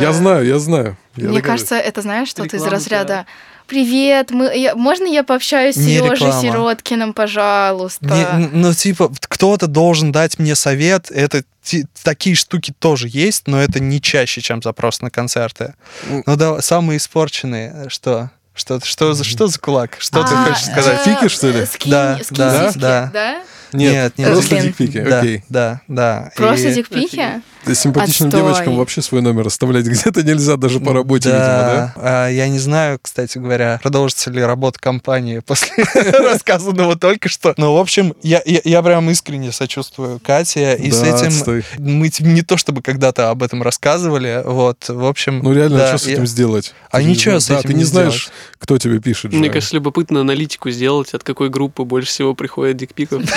[0.00, 0.96] Я знаю, я знаю.
[1.16, 1.42] Я Мне догадываюсь.
[1.44, 3.26] кажется, это знаешь, что-то из разряда
[3.66, 6.40] «Привет, мы, я- можно я пообщаюсь с Не Сережей реклама.
[6.42, 11.10] Сироткиным, пожалуйста?» Не- ну, типа, кто-то должен дать мне совет.
[11.10, 15.74] Это ти- такие штуки тоже есть, но это не чаще, чем запрос на концерты.
[16.08, 17.86] Ну да, самые испорченные.
[17.88, 18.30] Что?
[18.54, 19.96] Что, что, за, что за кулак?
[19.98, 21.00] Что ты А, хочешь сказать?
[21.06, 21.60] э, Фики, что ли?
[21.66, 23.10] скинь- Да, скинь да, сиськи, да.
[23.12, 23.42] да?
[23.72, 24.66] Нет, нет, просто блин.
[24.68, 25.44] дикпики, Да, окей.
[25.50, 26.30] да, да.
[26.36, 27.42] Просто И- дикпики?
[27.74, 28.42] Симпатичным Отстой.
[28.42, 31.94] девочкам вообще свой номер оставлять где-то нельзя, даже по работе, видимо, да?
[31.96, 37.54] А, я не знаю, кстати говоря, продолжится ли работа компании после рассказанного только что.
[37.56, 40.76] Но, в общем, я, я, я прям искренне сочувствую Кате.
[40.76, 41.64] И с Да, этим отстой.
[41.78, 44.42] мы не то чтобы когда-то об этом рассказывали.
[44.44, 45.40] Вот, в общем...
[45.42, 46.74] Ну реально, да, что с я- этим сделать?
[46.90, 49.38] А Ты ничего с да, этим ты не не знаешь, кто тебе пишет же.
[49.38, 53.22] Мне кажется, любопытно аналитику сделать, от какой группы больше всего приходит дикпиков.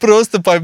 [0.00, 0.60] Просто по,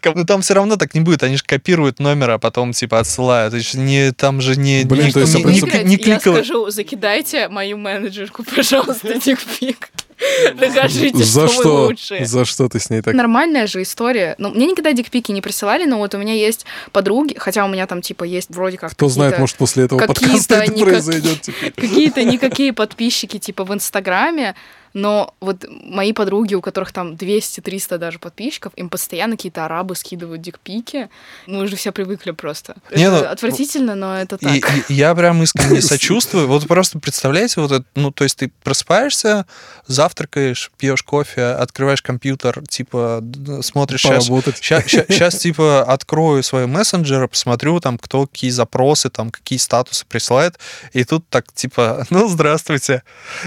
[0.00, 0.14] меткам.
[0.20, 1.22] Но там все равно так не будет.
[1.22, 3.54] Они же копируют номер, а потом типа отсылают.
[3.54, 6.34] Ж не, там же не, Блин, не, то есть, не- не- принцип- не я кликово-
[6.36, 9.90] скажу, закидайте мою менеджерку, пожалуйста, дикпик.
[10.58, 11.86] Докажите, За что вы что?
[11.86, 12.26] лучшие.
[12.26, 13.14] За что ты с ней так?
[13.14, 14.34] Нормальная же история.
[14.38, 17.86] Ну, мне никогда дикпики не присылали, но вот у меня есть подруги, хотя у меня
[17.86, 21.40] там, типа, есть вроде как Кто знает, может, после этого какие-то подкаста это никак- произойдет.
[21.40, 21.72] теперь.
[21.76, 24.54] какие-то никакие подписчики, типа, в Инстаграме,
[24.92, 30.42] но вот мои подруги, у которых там 200-300 даже подписчиков, им постоянно какие-то арабы скидывают
[30.42, 31.08] дикпики.
[31.46, 32.76] Мы уже все привыкли просто.
[32.94, 34.90] Не, это ну, отвратительно, но это И, так.
[34.90, 36.48] и я прям искренне сочувствую.
[36.48, 39.46] Вот просто представляете, вот это, ну, то есть ты просыпаешься,
[39.86, 43.22] завтракаешь, пьешь кофе, открываешь компьютер, типа,
[43.62, 44.28] смотришь сейчас...
[44.28, 44.56] Поработать.
[44.60, 50.58] Сейчас, типа, открою свои мессенджеры, посмотрю, там, кто какие запросы, там, какие статусы присылает,
[50.92, 53.02] и тут так, типа, ну, здравствуйте.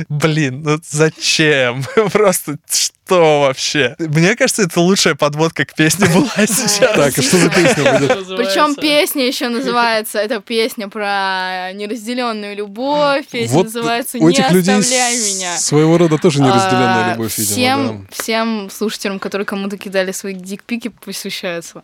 [0.10, 1.33] Блин, ну зачем?
[2.12, 3.96] Просто что вообще?
[4.00, 6.96] Мне кажется, это лучшая подводка к песне была сейчас.
[6.96, 8.38] Так, а что за песня будет?
[8.38, 15.58] Причем песня еще называется, это песня про неразделенную любовь, песня называется «Не оставляй меня».
[15.58, 20.90] своего рода тоже неразделенная А, любовь, видимо, всем, всем слушателям, которые кому-то кидали свои дикпики,
[20.90, 21.84] посвящается.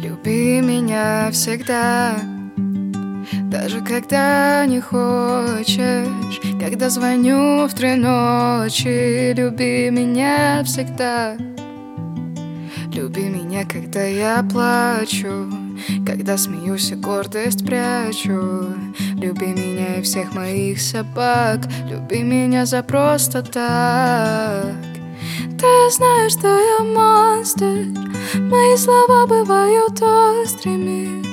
[0.00, 2.14] Люби меня всегда,
[3.50, 9.32] даже когда не хочешь, когда звоню в три ночи.
[9.32, 11.36] Люби меня всегда,
[12.92, 15.52] люби меня, когда я плачу,
[16.06, 18.66] когда смеюсь и гордость прячу.
[19.16, 24.97] Люби меня и всех моих собак, люби меня за просто так.
[25.38, 27.86] Ты знаешь, что я монстр.
[28.34, 31.24] Мои слова бывают острыми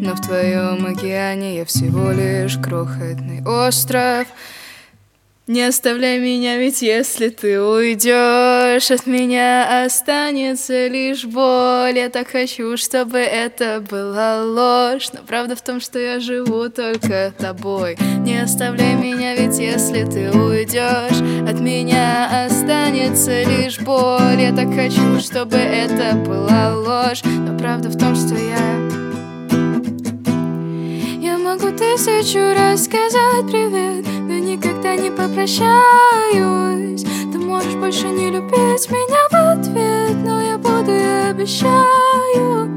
[0.00, 4.26] Но в твоем океане я всего лишь крохотный остров
[5.46, 11.98] не оставляй меня, ведь если ты уйдешь, от меня останется лишь боль.
[11.98, 17.34] Я так хочу, чтобы это была ложь, но правда в том, что я живу только
[17.36, 17.98] тобой.
[18.20, 24.40] Не оставляй меня, ведь если ты уйдешь, от меня останется лишь боль.
[24.40, 28.83] Я так хочу, чтобы это была ложь, но правда в том, что я
[31.54, 37.04] могу тысячу раз сказать привет, но никогда не попрощаюсь.
[37.32, 42.70] Ты можешь больше не любить меня в ответ, но я буду и обещаю.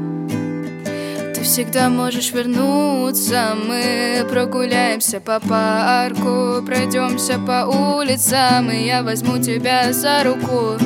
[1.34, 9.92] Ты всегда можешь вернуться Мы прогуляемся по парку Пройдемся по улицам И я возьму тебя
[9.92, 10.78] за руку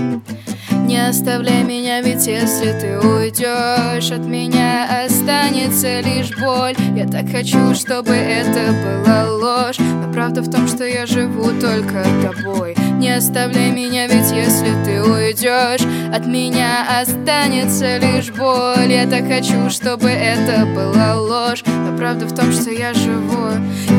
[0.92, 6.74] не оставляй меня, ведь если ты уйдешь От меня останется лишь боль.
[6.94, 9.78] Я так хочу, чтобы это была ложь.
[9.78, 12.76] Но правда в том, что я живу только тобой.
[12.98, 15.80] Не оставляй меня, ведь если ты уйдешь
[16.14, 18.92] От меня останется лишь боль.
[18.92, 21.62] Я так хочу, чтобы это была ложь.
[21.64, 23.52] Но правда в том, что я живу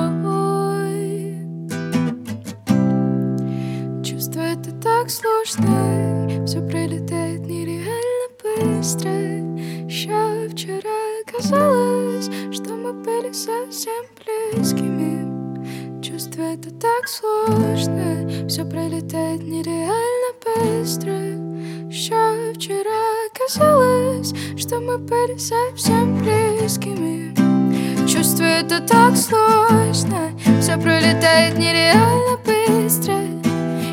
[4.04, 9.12] Чувство это так сложно, все пролетает нереально быстро.
[9.86, 14.06] Еще вчера казалось, что мы были совсем
[14.54, 14.99] близкими.
[16.20, 21.14] Чувство это так сложно, все пролетает нереально быстро.
[21.90, 27.34] Еще вчера казалось, что мы были совсем близкими.
[28.06, 33.16] Чувство это так сложно Все пролетает нереально быстро.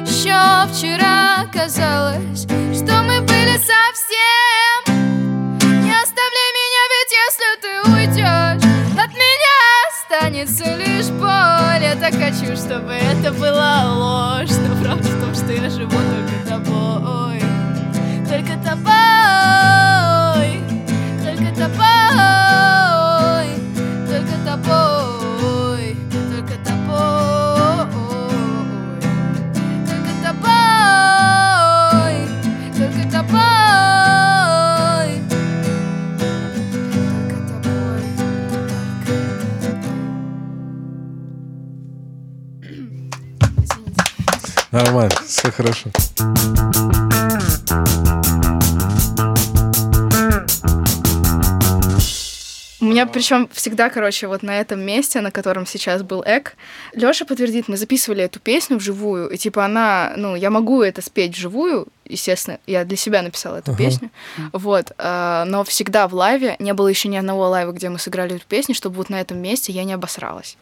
[0.04, 0.34] Еще
[0.72, 2.42] вчера казалось,
[2.76, 4.82] что мы были совсем.
[5.62, 8.45] Не оставляй меня, ведь если ты уйдешь
[10.16, 11.82] останется лишь боль.
[11.82, 14.50] Я так хочу, чтобы это была ложь.
[14.68, 17.42] Но правда в том, что я живу только тобой,
[45.66, 45.90] хорошо.
[52.78, 56.56] У меня причем всегда, короче, вот на этом месте, на котором сейчас был Эк,
[56.94, 61.36] Лёша подтвердит, мы записывали эту песню вживую, и типа она, ну, я могу это спеть
[61.36, 63.78] вживую, естественно, я для себя написала эту Ага.
[63.78, 64.10] песню,
[64.52, 68.36] вот, а, но всегда в лайве, не было еще ни одного лайва, где мы сыграли
[68.36, 70.56] эту песню, чтобы вот на этом месте я не обосралась.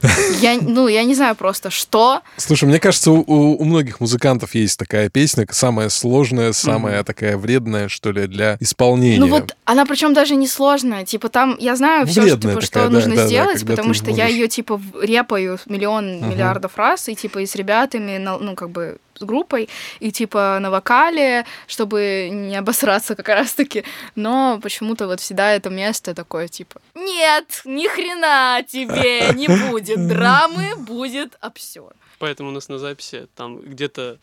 [0.40, 4.78] Я, ну, я не знаю просто, что, Слушай, мне кажется, у, у- многих музыкантов есть
[4.78, 9.18] такая песня, самая сложная, самая такая вредная, что ли, для исполнения.
[9.18, 11.04] Ну вот она причем даже не сложная.
[11.04, 13.72] Типа там я знаю все, Вредная типа, что такая, да, нужно да, да, сделать, когда
[13.72, 16.26] потому что я можешь- ее типа репаю миллион Ага.
[16.26, 19.68] миллиардов раз, и типа и с ребятами, на- ну как бы группой,
[20.00, 23.84] и типа на вокале, чтобы не обосраться как раз-таки.
[24.14, 30.76] Но почему-то вот всегда это место такое типа нет, ни хрена тебе не будет драмы,
[30.76, 31.94] будет обсер.
[32.18, 34.18] Поэтому у нас на записи там где-то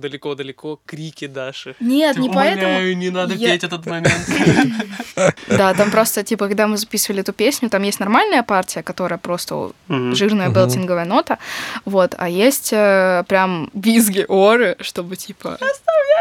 [0.00, 1.74] далеко-далеко крики Даши.
[1.80, 2.68] Нет, Типа, не поэтому.
[2.68, 4.28] «Умоляю, не надо Я- петь этот момент.
[5.48, 9.72] Да, там просто, типа, когда мы записывали эту песню, там есть нормальная партия, которая просто
[9.88, 11.38] жирная белтинговая нота,
[11.84, 15.58] вот, а есть э, прям визги, оры, чтобы, типа...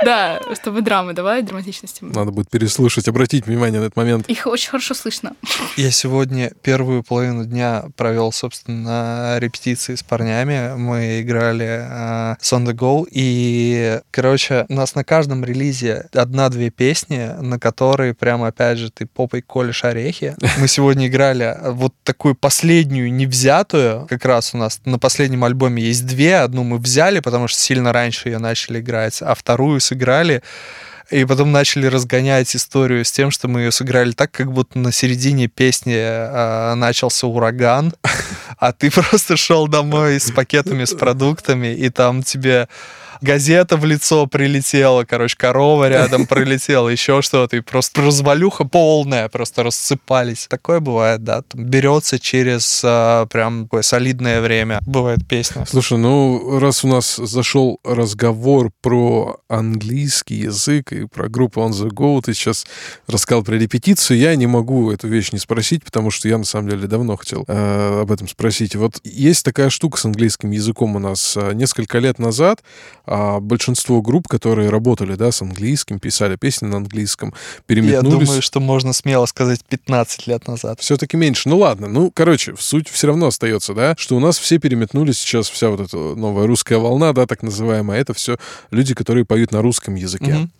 [0.05, 2.03] Да, чтобы драмы давать, драматичности.
[2.03, 4.27] Надо будет переслушать, обратить внимание на этот момент.
[4.29, 5.33] Их очень хорошо слышно.
[5.77, 10.75] Я сегодня первую половину дня провел, собственно, на репетиции с парнями.
[10.77, 13.66] Мы играли э, Son the Go, и,
[14.11, 19.41] короче, у нас на каждом релизе одна-две песни, на которые прям, опять же, ты попой
[19.41, 20.35] колешь орехи.
[20.57, 26.05] Мы сегодня играли вот такую последнюю невзятую, как раз у нас на последнем альбоме есть
[26.05, 30.41] две, одну мы взяли, потому что сильно раньше ее начали играть, а вторую сыграли.
[31.09, 34.91] И потом начали разгонять историю с тем, что мы ее сыграли так, как будто на
[34.91, 37.93] середине песни а, начался ураган,
[38.57, 42.67] а ты просто шел домой с пакетами с продуктами, и там тебе
[43.21, 49.63] газета в лицо прилетела, короче, корова рядом пролетела, еще что-то, и просто развалюха полная, просто
[49.63, 50.47] рассыпались.
[50.49, 54.79] Такое бывает, да, там берется через а, прям такое солидное время.
[54.85, 55.65] Бывает песня.
[55.67, 61.89] Слушай, ну, раз у нас зашел разговор про английский язык и про группу On The
[61.89, 62.65] Go, ты сейчас
[63.07, 66.69] рассказал про репетицию, я не могу эту вещь не спросить, потому что я, на самом
[66.69, 68.75] деле, давно хотел э, об этом спросить.
[68.75, 71.35] Вот есть такая штука с английским языком у нас.
[71.37, 72.61] Э, Несколько лет назад
[73.07, 77.33] а большинство групп, которые работали, да, с английским, писали песни на английском,
[77.65, 78.03] переметнулись...
[78.03, 80.79] Я думаю, что можно смело сказать 15 лет назад.
[80.81, 81.49] Все-таки меньше.
[81.49, 85.49] Ну ладно, ну, короче, суть все равно остается, да, что у нас все переметнулись сейчас,
[85.49, 88.37] вся вот эта новая русская волна, да, так называемая, это все
[88.71, 90.33] люди, которые поют на русском языке.
[90.35, 90.51] Мгм.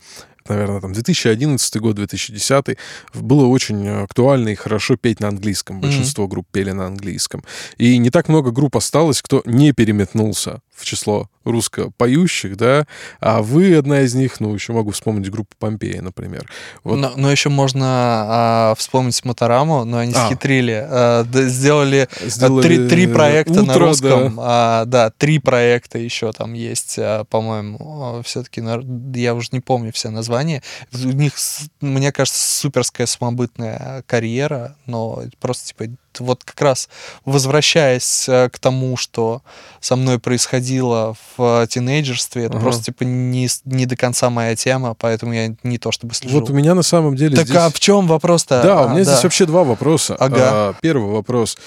[0.49, 2.77] Наверное, там 2011 год, 2010
[3.13, 5.81] было очень актуально и хорошо петь на английском.
[5.81, 7.43] Большинство групп пели на английском.
[7.77, 12.85] И не так много групп осталось, кто не переметнулся в число русско-поющих, да,
[13.19, 16.49] а вы одна из них, ну, еще могу вспомнить группу Помпея, например.
[16.83, 16.97] Вот.
[16.97, 20.27] Но, но еще можно а, вспомнить Мотораму, но они А.
[20.27, 20.85] схитрили.
[20.85, 24.35] а, да, сделали а, Сделали три, три проекта на «Утро», русском.
[24.35, 24.41] да.
[24.43, 28.21] а, да, три проекта еще там есть, а, по-моему.
[28.25, 28.61] Все-таки
[29.15, 30.61] я уже не помню все названия.
[30.93, 31.33] У них,
[31.81, 35.85] мне кажется, суперская самобытная карьера, но просто типа
[36.19, 36.89] вот как раз
[37.25, 39.41] возвращаясь э, к тому, что
[39.79, 42.63] со мной происходило в тинейджерстве, это Ага.
[42.63, 46.39] просто типа не, не до конца моя тема, поэтому я не то чтобы слежу.
[46.39, 47.57] Вот у меня на самом деле Так здесь...
[47.57, 48.61] а в чем вопрос-то?
[48.61, 49.11] Да, А, у меня да.
[49.11, 50.15] здесь вообще два вопроса.
[50.15, 50.35] Ага.
[50.39, 51.57] А, Первый вопрос.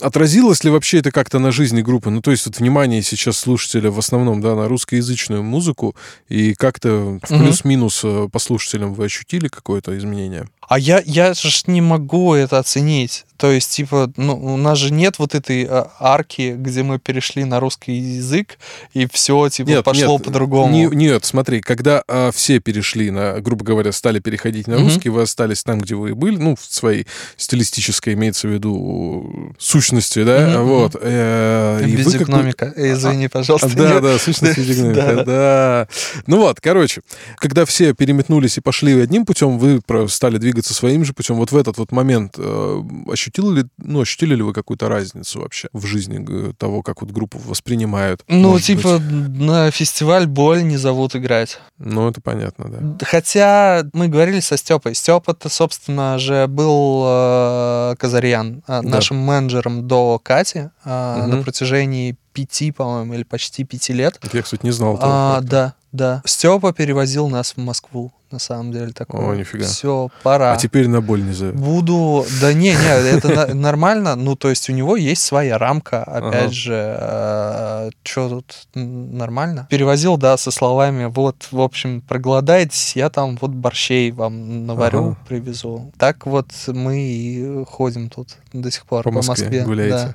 [0.00, 2.08] Отразилось ли вообще это как-то на жизни группы?
[2.10, 5.94] Ну, то есть вот внимание сейчас слушателя в основном, да, на русскоязычную музыку,
[6.28, 10.48] и как-то в плюс-минус э, по слушателям вы ощутили какое-то изменение?
[10.66, 13.26] А я, я же не могу это оценить.
[13.40, 17.44] То есть, типа, ну, у нас же нет вот этой а, арки, где мы перешли
[17.44, 18.58] на русский язык,
[18.92, 20.70] и все, типа, пошло нет, по-другому.
[20.74, 25.22] не- нет, смотри, когда а, все перешли на, грубо говоря, стали переходить на русский, вы
[25.22, 27.06] остались там, где вы и были, ну, в своей
[27.38, 30.96] стилистической, имеется в виду, сущности, да, Мгм, вот.
[31.00, 32.76] э, и вы как.
[32.76, 33.74] Э, Извини, пожалуйста.
[33.74, 34.02] Да, нет.
[34.02, 35.24] да, сущность Да, физиогномика, да.
[35.24, 35.88] да.
[36.26, 37.00] Ну вот, короче,
[37.36, 41.36] когда все переметнулись и пошли одним путем, вы стали двигаться своим же путем.
[41.36, 42.82] Вот в этот вот момент э,
[43.30, 47.38] ощутили ли, ну, ощутили ли вы какую-то разницу вообще в жизни того, как вот группу
[47.38, 48.22] воспринимают?
[48.28, 49.40] Ну, может типа, быть?
[49.40, 51.58] на фестиваль боль не зовут играть.
[51.78, 53.06] Ну, это понятно, да.
[53.06, 54.94] Хотя мы говорили со Степой.
[54.94, 61.30] Степа-то, собственно же, был э, Казарьян, э, нашим менеджером до Кати э, Мгм.
[61.30, 64.20] на протяжении пяти, по-моему, или почти пяти лет.
[64.32, 65.10] Я, кстати, не знал этого.
[65.12, 65.48] А, факта.
[65.50, 66.22] да, да.
[66.24, 69.28] Степа перевозил нас в Москву, на самом деле, такое.
[69.28, 69.64] О, нифига.
[69.66, 70.52] Все, пора.
[70.52, 71.56] А теперь на боль не зовет.
[71.56, 72.24] Буду...
[72.40, 74.14] Да не, не, это нормально.
[74.14, 76.04] Ну, то есть у него есть своя рамка.
[76.04, 79.66] Опять же, что тут нормально?
[79.68, 85.92] Перевозил, да, со словами, вот, в общем, проголодаетесь, я там вот борщей вам наварю, привезу.
[85.98, 89.66] Так вот мы и ходим тут до сих пор По Москве.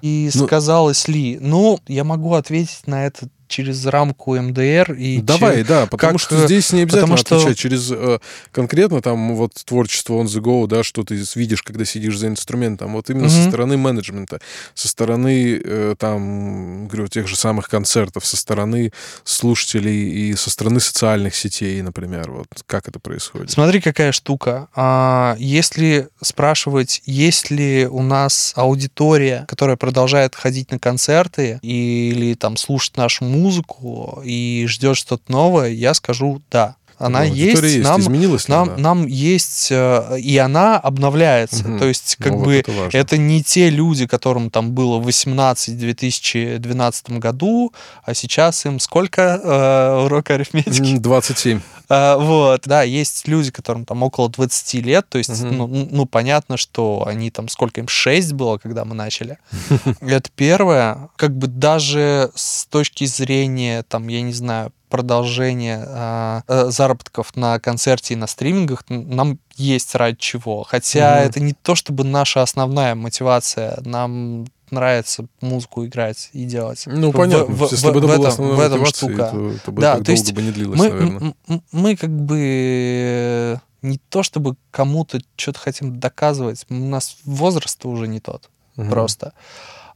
[0.02, 1.38] И Ну- сказалось ли?
[1.42, 6.22] Ну, я могу ответить на это через рамку МДР и Давай, чер- да, потому как,
[6.22, 8.20] что э, здесь не обязательно потому что- отвечать через э,
[8.52, 12.94] конкретно там вот творчество on the go, да, что ты видишь, когда сидишь за инструментом,
[12.94, 13.48] вот именно со Мгм.
[13.50, 14.40] стороны менеджмента,
[14.74, 18.92] со стороны э, там, говорю, тех же самых концертов, со стороны
[19.24, 23.52] слушателей и со стороны социальных сетей, например, вот как это происходит?
[23.52, 24.68] Смотри, какая штука.
[24.76, 32.58] А, Если спрашивать, есть ли у нас аудитория, которая продолжает ходить на концерты или там
[32.58, 36.76] слушать нашу музыку и ждет что-то новое, я скажу да.
[36.98, 38.78] Она Аудитория есть, нам, изменилась нам, она?
[38.78, 41.68] нам есть, э, и она обновляется.
[41.68, 41.80] Мгм.
[41.80, 42.98] То есть, как Ну, вот бы, это важно.
[42.98, 47.74] это не те люди, которым там было 18 в 2012 году,
[48.04, 50.94] а сейчас им сколько э, урока арифметики?
[50.96, 51.60] М, 27.
[51.88, 55.58] А, вот, да, есть люди, которым там около 20 лет, то есть, Мгм.
[55.58, 59.38] ну, ну, понятно, что они там, сколько им, 6 было, когда мы начали.
[60.02, 61.10] Это первое.
[61.16, 67.60] Как бы даже с точки зрения, там, я не знаю, продолжения а, э, заработков на
[67.60, 70.64] концерте и на стримингах нам есть ради чего.
[70.64, 71.30] Хотя Мгм.
[71.30, 73.80] это не то, чтобы наша основная мотивация.
[73.86, 76.84] Нам нравится музыку играть и делать.
[76.88, 77.54] Ну, В- понятно.
[77.54, 79.30] в- Если в- бы это в была этом- в этом штука.
[79.32, 81.34] то это бы Да, то есть бы не длилось, мы, наверное.
[81.72, 88.08] мы как бы э, не то чтобы кому-то что-то хотим доказывать, у нас возраст уже
[88.08, 88.90] не тот Мгм.
[88.90, 89.34] просто.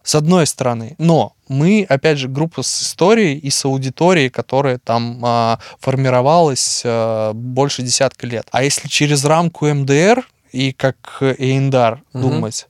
[0.04, 0.95] С одной стороны.
[0.97, 7.34] Но мы, опять же, группа с историей и с аудиторией, которая там а, формировалась а,
[7.34, 8.47] больше десятка лет.
[8.52, 12.22] А если через рамку МДР и как Эйндар Мгм.
[12.22, 12.68] думать,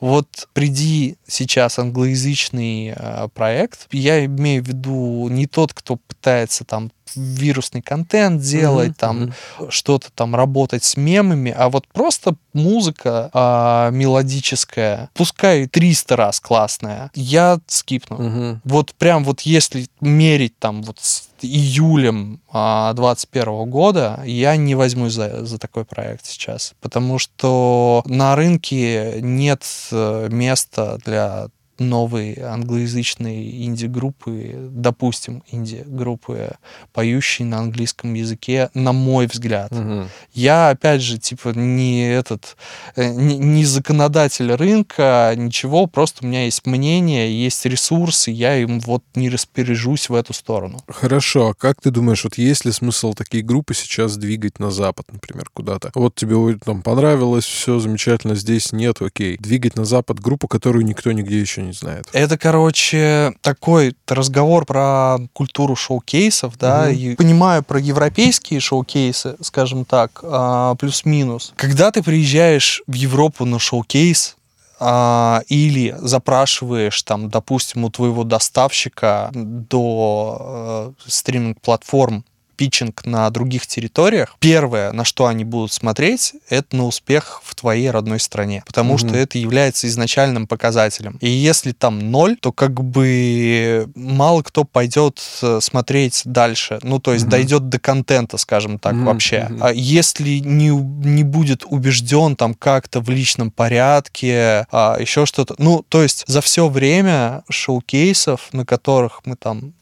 [0.00, 6.90] вот приди сейчас англоязычный э, проект, я имею в виду не тот, кто пытается там
[7.14, 9.20] вирусный контент делать, Мгм, там
[9.58, 9.70] мгм.
[9.70, 17.10] что-то там работать с мемами, а вот просто музыка а, мелодическая, пускай 300 раз классная,
[17.14, 18.16] я скипну.
[18.16, 18.60] Мгм.
[18.64, 25.14] Вот прям вот если мерить там вот с июлем а, 21 года, я не возьмусь
[25.14, 31.48] за, за такой проект сейчас, потому что на рынке нет э, места для
[31.80, 36.52] новые англоязычные инди-группы, допустим, инди-группы,
[36.92, 39.72] поющие на английском языке, на мой взгляд.
[39.72, 40.08] Мгм.
[40.32, 42.56] Я, опять же, типа, не этот,
[42.96, 48.80] э, не, не законодатель рынка, ничего, просто у меня есть мнение, есть ресурсы, я им
[48.80, 50.78] вот не распоряжусь в эту сторону.
[50.86, 55.06] Хорошо, а как ты думаешь, вот есть ли смысл такие группы сейчас двигать на Запад,
[55.12, 55.90] например, куда-то?
[55.94, 59.38] Вот тебе там понравилось, все замечательно, здесь нет, окей.
[59.38, 62.06] Двигать на Запад группу, которую никто нигде еще не знает.
[62.12, 66.94] Это, короче, такой разговор про культуру шоу-кейсов, да, Мгм.
[66.94, 71.52] и понимаю про европейские шоу-кейсы, скажем так, а, плюс-минус.
[71.56, 74.36] Когда ты приезжаешь в Европу на шоу-кейс,
[74.82, 82.24] а, или запрашиваешь там, допустим, у твоего доставщика до э, стриминг-платформ
[82.60, 87.90] питчинг на других территориях, первое, на что они будут смотреть, это на успех в твоей
[87.90, 88.98] родной стране, потому Мгм.
[88.98, 91.16] что это является изначальным показателем.
[91.22, 96.80] И если там ноль, то как бы мало кто пойдет э, смотреть дальше.
[96.82, 97.30] Ну, то есть Мгм.
[97.30, 99.48] дойдет до контента, скажем так, Мгм, вообще.
[99.58, 105.54] А если не, не будет убежден там как-то в личном порядке, а, еще что-то.
[105.56, 109.72] Ну, то есть за все время шоу-кейсов, на которых мы там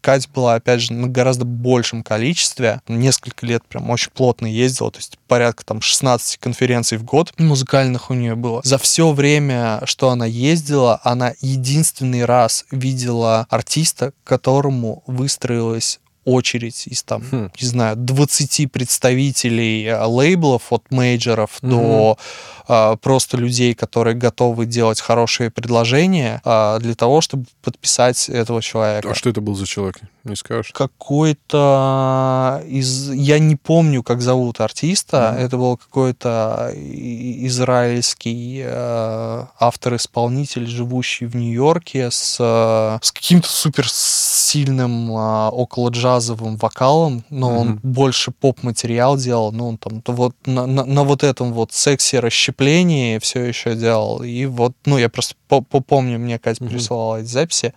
[0.00, 2.80] Катя была, опять же, на гораздо большем количестве.
[2.88, 8.10] Несколько лет прям очень плотно ездила, то есть порядка там 16 конференций в год музыкальных
[8.10, 8.60] у нее было.
[8.64, 17.02] За все время, что она ездила, она единственный раз видела артиста, которому выстроилась очередь из
[17.02, 17.50] там, Хм.
[17.60, 22.16] не знаю, 20 представителей э, лейблов от мейджеров до
[22.68, 29.10] а, просто людей, которые готовы делать хорошие предложения а, для того, чтобы подписать этого человека.
[29.10, 29.98] А что это был за человек?
[30.24, 30.70] Не скажешь?
[30.72, 33.10] Какой-то из...
[33.12, 35.32] Я не помню, как зовут артиста.
[35.34, 35.44] Мгм.
[35.44, 36.72] Это был какой-то
[37.46, 46.56] израильский э, автор-исполнитель, живущий в Нью-Йорке с, э, с каким-то супер сильным э, около джазовым
[46.56, 47.80] вокалом, но он Мгм.
[47.82, 53.18] больше поп-материал делал, ну он там вот на, на- на вот этом вот сексе расщеплении
[53.18, 54.22] все еще делал.
[54.22, 56.72] И вот, ну я просто по- по- помню, мне Катя Мгм.
[56.72, 57.74] присылала эти записи.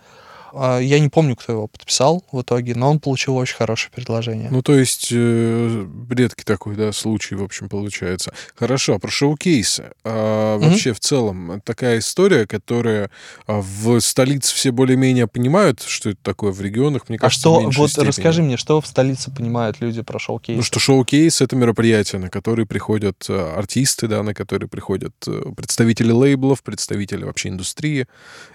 [0.52, 4.48] А, Я не помню, кто его подписал в итоге, но он получил очень хорошее предложение.
[4.50, 8.32] Ну, то есть, э, редкий такой, да, случай, в общем, получается.
[8.54, 9.92] Хорошо, а про шоу-кейсы.
[10.04, 10.70] А, Мгм.
[10.70, 13.10] Вообще, в целом, такая история, которая
[13.46, 17.58] а, в столице все более-менее понимают, что это такое в регионах, мне а кажется, что,
[17.58, 18.08] в меньшей вот степени.
[18.08, 20.56] расскажи мне, что в столице понимают люди про шоу-кейс?
[20.56, 25.42] Ну, что шоу-кейс— это мероприятие, на которые приходят э, артисты, да, на которые приходят э,
[25.56, 28.06] представители лейблов, представители вообще индустрии,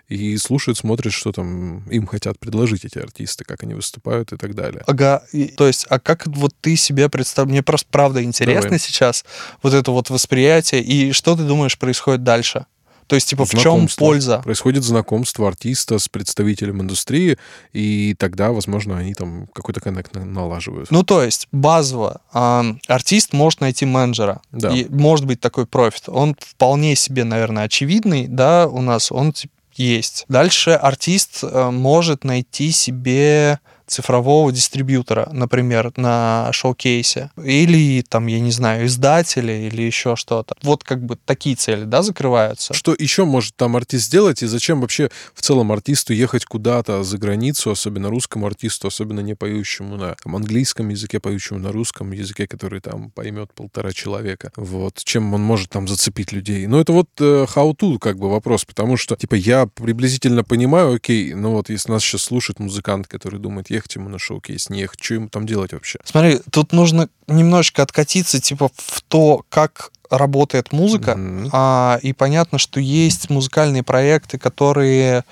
[0.08, 4.56] и слушают, смотрят, что там им хотят предложить эти артисты, как они выступают и так
[4.56, 4.84] далее.
[4.88, 7.52] Ага, и- то есть, а как вот ты себе представляешь?
[7.52, 8.80] Мне просто правда интересно Давай.
[8.80, 9.26] сейчас
[9.64, 12.66] вот это вот восприятие, и что ты думаешь происходит дальше?
[13.08, 14.06] То есть, типа, в чем Знакомство.
[14.06, 14.38] польза?
[14.39, 17.38] Происходит знакомство артиста с представителем индустрии,
[17.74, 20.89] и тогда, возможно, они там какой-то коннект на- налаживают.
[20.92, 24.39] Ну, то есть, базово, ам, артист может найти менеджера.
[24.54, 24.70] Да.
[24.70, 26.04] И может быть такой профит.
[26.08, 30.26] Он вполне себе, наверное, очевидный, да, у нас он тип- есть.
[30.28, 33.59] Дальше артист э, может найти себе
[33.92, 37.32] цифрового дистрибьютора, например, на шоу-кейсе.
[37.44, 40.56] Или, там, я не знаю, издателя или еще что-то.
[40.64, 42.74] Вот как бы такие цели, да, закрываются.
[42.74, 47.18] Что еще может там артист сделать, и зачем вообще в целом артисту ехать куда-то за
[47.18, 52.48] границу, особенно русскому артисту, особенно не поющему на там, английском языке, поющему на русском языке,
[52.48, 54.52] который там поймет полтора человека.
[54.56, 55.02] Вот.
[55.04, 56.68] Чем он может там зацепить людей?
[56.68, 60.96] Ну, это вот э, how to, как бы, вопрос, потому что, типа, я приблизительно понимаю,
[60.96, 64.82] окей, ну вот, если нас сейчас слушает музыкант, который думает, ехать ему на шоу-кейс, не
[64.82, 65.99] ехать, что ему там делать вообще?
[66.03, 71.49] Смотри, тут нужно немножечко откатиться, типа, в то, как работает музыка, Мгм.
[71.53, 75.24] А, и понятно, что есть музыкальные проекты, которые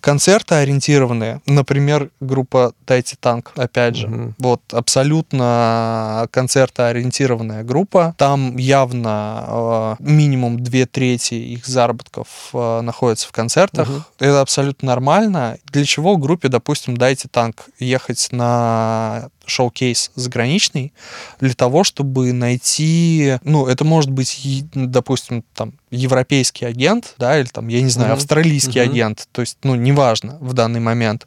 [0.00, 1.40] концерты ориентированные.
[1.46, 4.08] Например, группа Дайте танк, опять же.
[4.08, 4.34] Мгм.
[4.38, 8.14] Вот абсолютно концертоориентированная группа.
[8.18, 13.88] Там явно э, минимум две трети их заработков э, находятся в концертах.
[13.88, 14.04] Мгм.
[14.18, 15.58] Это абсолютно нормально.
[15.72, 20.92] Для чего группе, допустим, Дайте танк ехать на шоу-кейс заграничный
[21.40, 27.46] для того, чтобы найти, ну, это может быть, и, допустим, там, европейский агент, да, или
[27.46, 28.18] там, я не знаю, Мгм.
[28.18, 28.90] австралийский Мгм.
[28.90, 31.26] агент, то есть, ну, неважно в данный момент.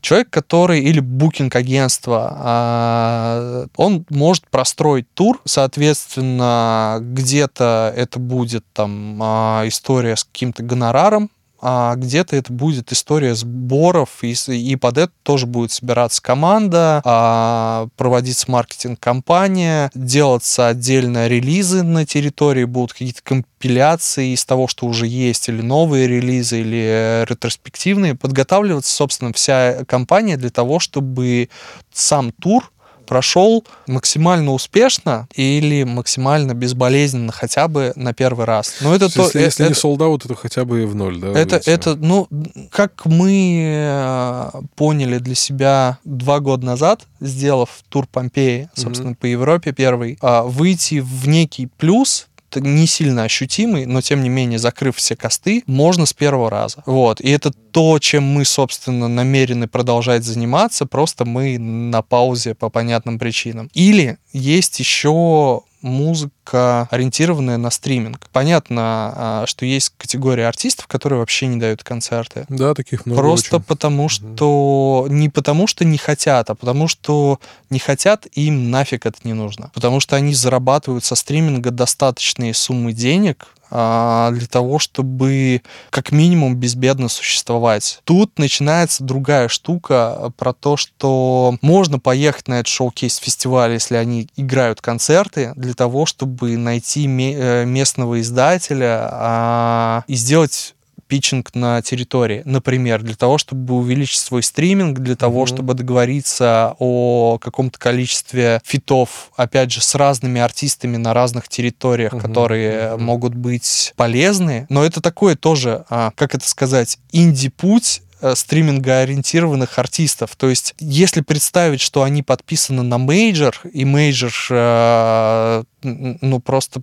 [0.00, 9.64] Человек, который, или букинг-агентство, а, он может простроить тур, соответственно, где-то это будет там а,
[9.66, 11.30] история с каким-то гонораром,
[11.60, 17.88] а где-то это будет история сборов, и, и под это тоже будет собираться команда, а,
[17.96, 25.48] проводиться маркетинг-компания, делаться отдельно релизы на территории, будут какие-то компиляции из того, что уже есть,
[25.48, 28.14] или новые релизы, или ретроспективные.
[28.14, 31.48] Подготавливаться, собственно, вся компания для того, чтобы
[31.92, 32.70] сам тур
[33.08, 38.76] прошел максимально успешно или максимально безболезненно хотя бы на первый раз.
[38.82, 41.28] Но это то, если, это, если не солдат, то хотя бы в ноль, да?
[41.32, 42.28] Это, это, ну,
[42.70, 49.16] как мы э, поняли для себя два года назад, сделав тур Помпеи, собственно, mm-hmm.
[49.16, 54.58] по Европе первый, а, выйти в некий плюс не сильно ощутимый, но тем не менее,
[54.58, 56.82] закрыв все косты, можно с первого раза.
[56.86, 57.20] Вот.
[57.20, 63.18] И это то, чем мы, собственно, намерены продолжать заниматься, просто мы на паузе по понятным
[63.18, 63.70] причинам.
[63.74, 68.28] Или есть еще музыка, ориентированная на стриминг.
[68.32, 72.46] Понятно, а, что есть категория артистов, которые вообще не дают концерты.
[72.48, 73.20] Да, таких много.
[73.20, 73.64] Просто очень.
[73.64, 75.06] потому что...
[75.10, 79.70] Не потому что не хотят, а потому что не хотят, им нафиг это не нужно.
[79.74, 87.08] Потому что они зарабатывают со стриминга достаточные суммы денег, для того, чтобы как минимум безбедно
[87.08, 88.00] существовать.
[88.04, 94.80] Тут начинается другая штука про то, что можно поехать на этот шоу-кейс-фестиваль, если они играют
[94.80, 100.74] концерты, для того, чтобы найти э, местного издателя а, и сделать
[101.08, 105.46] питчинг на территории, например, для того, чтобы увеличить свой стриминг, для того, mm-hmm.
[105.46, 112.20] чтобы договориться о каком-то количестве фитов, опять же, с разными артистами на разных территориях, mm-hmm.
[112.20, 112.98] которые mm-hmm.
[112.98, 114.66] могут быть полезны.
[114.68, 120.36] Но это такое тоже, а, как это сказать, инди-путь э, стриминга-ориентированных артистов.
[120.36, 126.82] То есть, если представить, что они подписаны на мейджор, и мейджор, э, ну, просто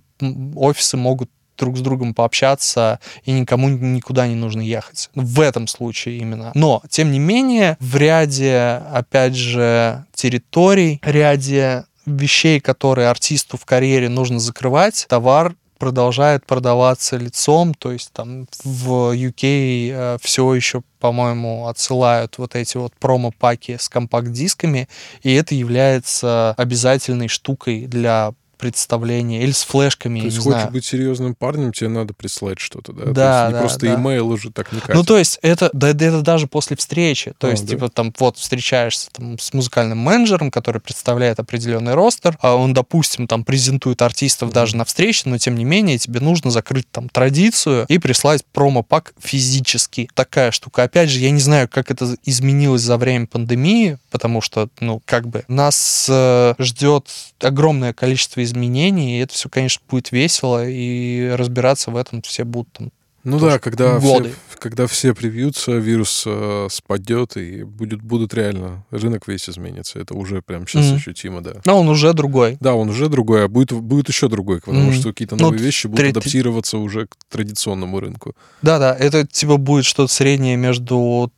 [0.56, 5.10] офисы могут друг с другом пообщаться, и никому никуда не нужно ехать.
[5.14, 6.52] В этом случае именно.
[6.54, 14.08] Но, тем не менее, в ряде, опять же, территорий, ряде вещей, которые артисту в карьере
[14.08, 22.38] нужно закрывать, товар продолжает продаваться лицом, то есть там в UK все еще, по-моему, отсылают
[22.38, 24.88] вот эти вот промо-паки с компакт-дисками,
[25.22, 30.20] и это является обязательной штукой для представление или с флешками.
[30.20, 30.70] То есть, хочешь знаю.
[30.70, 33.04] быть серьезным парнем, тебе надо прислать что-то, да?
[33.04, 33.94] Да, то есть, не да, просто да.
[33.94, 34.94] имейл уже так не катит.
[34.94, 37.34] Ну, то есть, это, да, это даже после встречи.
[37.38, 37.70] То А, есть, да?
[37.70, 43.26] типа, там, вот, встречаешься там, с музыкальным менеджером, который представляет определенный ростер, а он, допустим,
[43.26, 47.86] там, презентует артистов даже на встрече, но, тем не менее, тебе нужно закрыть там традицию
[47.88, 50.08] и прислать промо-пак физически.
[50.14, 50.82] Такая штука.
[50.84, 55.26] Опять же, я не знаю, как это изменилось за время пандемии, потому что, ну, как
[55.28, 57.08] бы, нас э, ждет
[57.40, 62.72] огромное количество изменений, и это все, конечно, будет весело, и разбираться в этом все будут
[62.72, 62.90] там
[63.24, 64.30] Ну да, когда годы.
[64.48, 69.98] все, когда все привьются, вирус э, спадет, и будет, будут реально, рынок весь изменится.
[69.98, 70.96] Это уже прям сейчас Мгм.
[70.96, 71.54] ощутимо, да.
[71.66, 72.56] Но он уже другой.
[72.60, 74.92] Да, он уже другой, а будет, будет еще другой, потому Мгм.
[74.92, 78.34] что какие-то Ну, новые вещи будут третий- адаптироваться уже к традиционному рынку.
[78.62, 81.30] Да-да, это типа будет что-то среднее между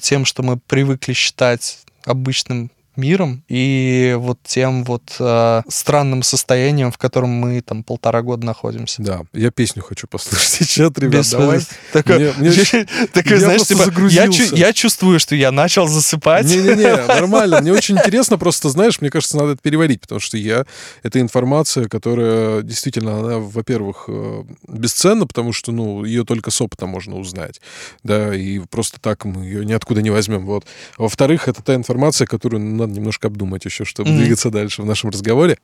[0.00, 6.98] тем, что мы привыкли считать обычным миром, и вот тем вот э, странным состоянием, в
[6.98, 9.02] котором мы там полтора года находимся.
[9.02, 11.60] Да, я песню хочу послушать сейчас, ребят, Без давай.
[11.92, 16.46] такой, Мне- такой, я знаешь, типа, я, я чувствую, что я начал засыпать.
[16.46, 17.60] Не-не-не, нормально.
[17.60, 20.64] Мне очень интересно, просто, знаешь, мне кажется, надо это переварить, потому что я...
[21.02, 26.90] Это информация, которая действительно, она, во-первых, э, бесценна, потому что, ну, ее только с опытом
[26.90, 27.60] можно узнать,
[28.02, 30.64] да, и просто так мы ее ниоткуда не возьмем, вот.
[30.98, 34.18] Во-вторых, это та информация, которую надо немножко обдумать еще, чтобы Мгм.
[34.20, 35.58] двигаться дальше в нашем разговоре.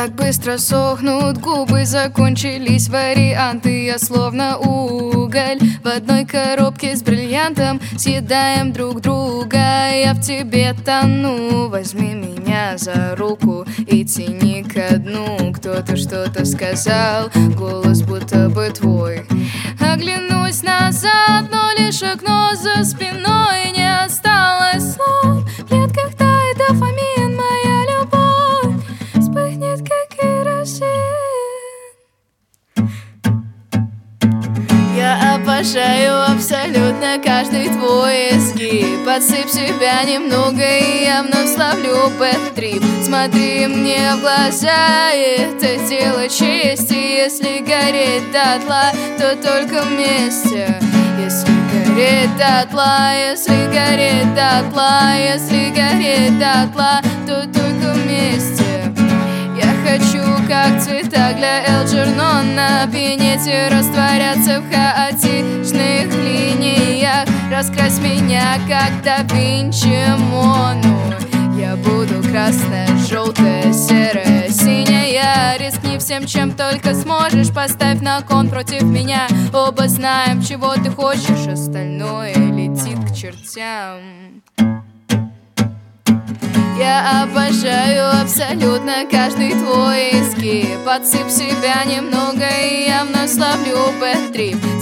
[0.00, 5.58] Так быстро сохнут губы, закончились варианты Я словно уголь.
[5.84, 13.14] В одной коробке с бриллиантом Съедаем друг друга, я в тебе тону Возьми меня за
[13.14, 15.52] руку и тяни ко дну.
[15.52, 19.26] Кто-то что-то сказал, голос будто бы твой.
[19.78, 23.79] Оглянусь назад, но лишь окно за спиной
[35.60, 44.14] обожаю абсолютно каждый твой изгиб Подсыпь себя немного, и я вновь славлю бэт-трип Смотри мне
[44.14, 46.94] в глаза, это дело чести.
[46.94, 50.80] Если гореть дотла, то только вместе.
[51.22, 58.69] Если гореть дотла, если гореть дотла Если гореть дотла, то только вместе
[59.90, 62.88] хочу, как цвета для Элджернона.
[62.92, 67.26] Пинете растворяться в хаотичных линиях.
[67.50, 70.96] Раскрась меня, как да Винчи Мону.
[71.58, 75.56] Я буду красная, желтая, серая, синяя.
[75.58, 77.52] Рискни всем, чем только сможешь.
[77.52, 79.26] Поставь на кон против меня.
[79.52, 81.48] Оба знаем, чего ты хочешь.
[81.48, 84.79] Остальное летит к чертям
[86.78, 94.30] я обожаю абсолютно каждый твой изгиб Подсыпь себя немного и я вновь славлю бэт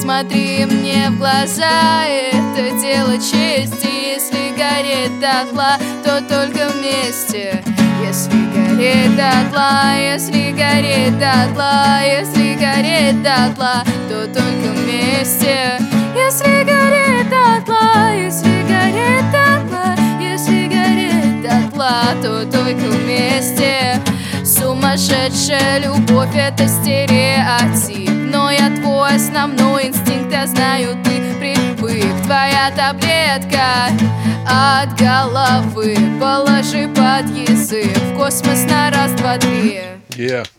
[0.00, 4.14] Смотри мне в глаза, это дело чести.
[4.14, 7.62] Если горит дотла, то только вместе.
[8.02, 15.78] Если горит дотла, если горит дотла Если горит дотла, то только вместе.
[16.14, 19.37] Если горит дотла, если горит дотла
[22.22, 24.00] то только вместе.
[24.44, 28.10] Сумасшедшая любовь это стереотип.
[28.10, 32.22] Но я твой основной инстинкт, я знаю, ты привык.
[32.24, 33.88] Твоя таблетка
[34.46, 35.96] от головы.
[36.20, 37.96] Положи под язык.
[37.96, 39.80] В космос на раз, два, три.
[40.16, 40.57] Yeah.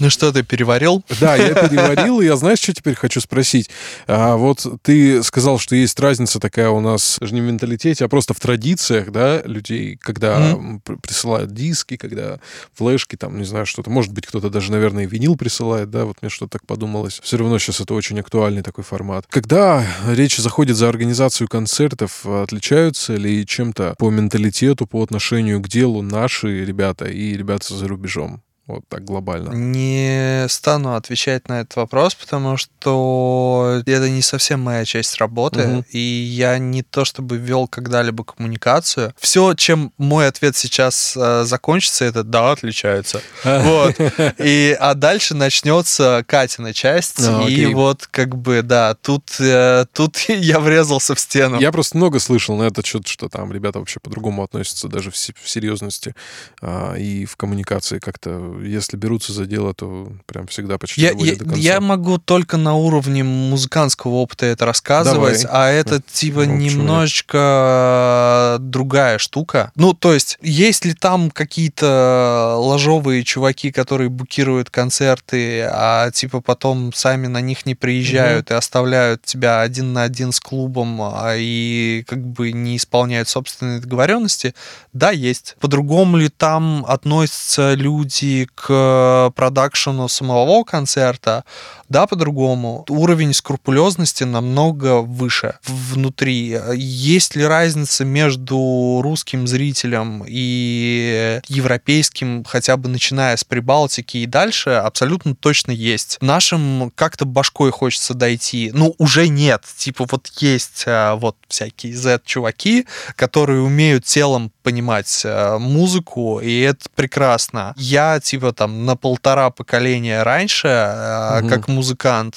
[0.00, 1.04] Ну что, ты переварил?
[1.20, 3.70] Да, я переварил, и я знаешь, что теперь хочу спросить?
[4.08, 8.08] А, вот ты сказал, что есть разница такая у нас, даже не в менталитете, а
[8.08, 12.40] просто в традициях, да, людей, когда м, присылают диски, когда
[12.74, 13.88] флешки, там, не знаю, что-то.
[13.88, 17.20] Может быть, кто-то даже, наверное, винил присылает, да, вот мне что-то так подумалось.
[17.22, 19.26] Все равно сейчас это очень актуальный такой формат.
[19.28, 26.02] Когда речь заходит за организацию концертов, отличаются ли чем-то по менталитету, по отношению к делу
[26.02, 28.42] наши ребята и ребята за рубежом?
[28.66, 29.50] Вот так глобально.
[29.50, 35.84] Не стану отвечать на этот вопрос, потому что это не совсем моя часть работы, Мгм.
[35.90, 39.12] и я не то чтобы вел когда-либо коммуникацию.
[39.18, 43.20] Все, чем мой ответ сейчас э, закончится, это да, отличается.
[43.44, 43.96] Вот.
[44.38, 50.16] И, а дальше начнется Катина часть, А, и вот как бы, да, тут, э, тут
[50.28, 51.60] я врезался в стену.
[51.60, 55.16] Я просто много слышал на этот счет, что там ребята вообще по-другому относятся, даже в
[55.16, 56.14] серьезности
[56.62, 58.53] а, и в коммуникации как-то.
[58.62, 61.56] Если берутся за дело, то прям всегда почти Я, я- до конца.
[61.60, 65.68] я могу только на уровне музыкантского опыта это рассказывать, Давай.
[65.68, 66.72] а это типа Ну, почему нет?
[66.74, 69.72] немножечко другая штука.
[69.76, 76.92] Ну, то есть, есть ли там какие-то ложовые чуваки, которые букируют концерты, а типа потом
[76.92, 82.04] сами на них не приезжают и оставляют тебя один на один с клубом а, и
[82.06, 84.54] как бы не исполняют собственные договоренности?
[84.92, 85.56] Да, есть.
[85.60, 91.44] По-другому ли там относятся люди к продакшену самого концерта?
[91.88, 92.84] Да, по-другому.
[92.88, 96.58] Уровень скрупулезности намного выше внутри.
[96.74, 104.70] Есть ли разница между русским зрителем и европейским, хотя бы начиная с Прибалтики и дальше?
[104.70, 106.18] Абсолютно точно есть.
[106.20, 108.70] Нашим как-то башкой хочется дойти.
[108.74, 109.62] Ну, уже нет.
[109.76, 116.86] Типа вот есть а, вот всякие Z-чуваки, которые умеют телом понимать э, музыку, и это
[116.94, 117.74] прекрасно.
[117.76, 121.48] Я, типа, там, на полтора поколения раньше, э, Мгм.
[121.50, 121.83] как музыкант,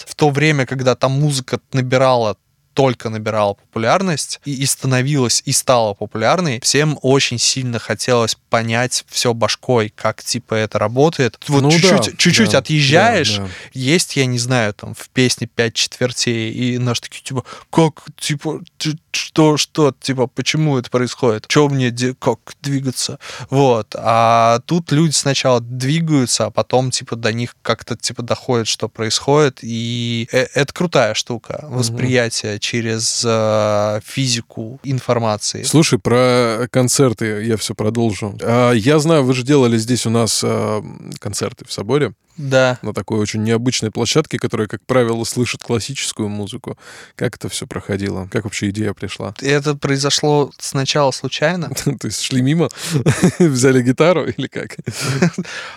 [0.07, 2.37] в то время, когда там музыка набирала
[2.77, 9.33] только набирала популярность и, и становилась и стала популярной, всем очень сильно хотелось понять все
[9.33, 11.39] башкой, как типа это работает.
[11.47, 13.49] Вот Ну чуть-чуть, да, чуть-чуть да, отъезжаешь, да, да.
[13.73, 18.61] есть, я не знаю, там в песне пять четвертей, и наши такие, типа, как, типа,
[19.09, 21.47] что, что, типа, почему это происходит?
[21.47, 23.17] Че мне, как двигаться?
[23.49, 23.95] Вот.
[23.97, 29.59] А тут люди сначала двигаются, а потом, типа, до них как-то, типа, доходит, что происходит,
[29.63, 35.63] и э- это крутая штука, восприятие через э, физику информации.
[35.63, 38.37] Слушай, про концерты я все продолжу.
[38.41, 40.83] А, Я знаю, вы же делали здесь у нас а,
[41.19, 42.77] концерты в соборе Да.
[42.81, 46.77] на такой очень необычной площадке, которая, как правило, слышит классическую музыку.
[47.15, 48.27] Как это все проходило?
[48.31, 49.33] Как вообще идея пришла?
[49.41, 51.69] Это произошло сначала случайно.
[51.99, 52.69] То есть шли мимо,
[53.39, 54.75] взяли гитару или как?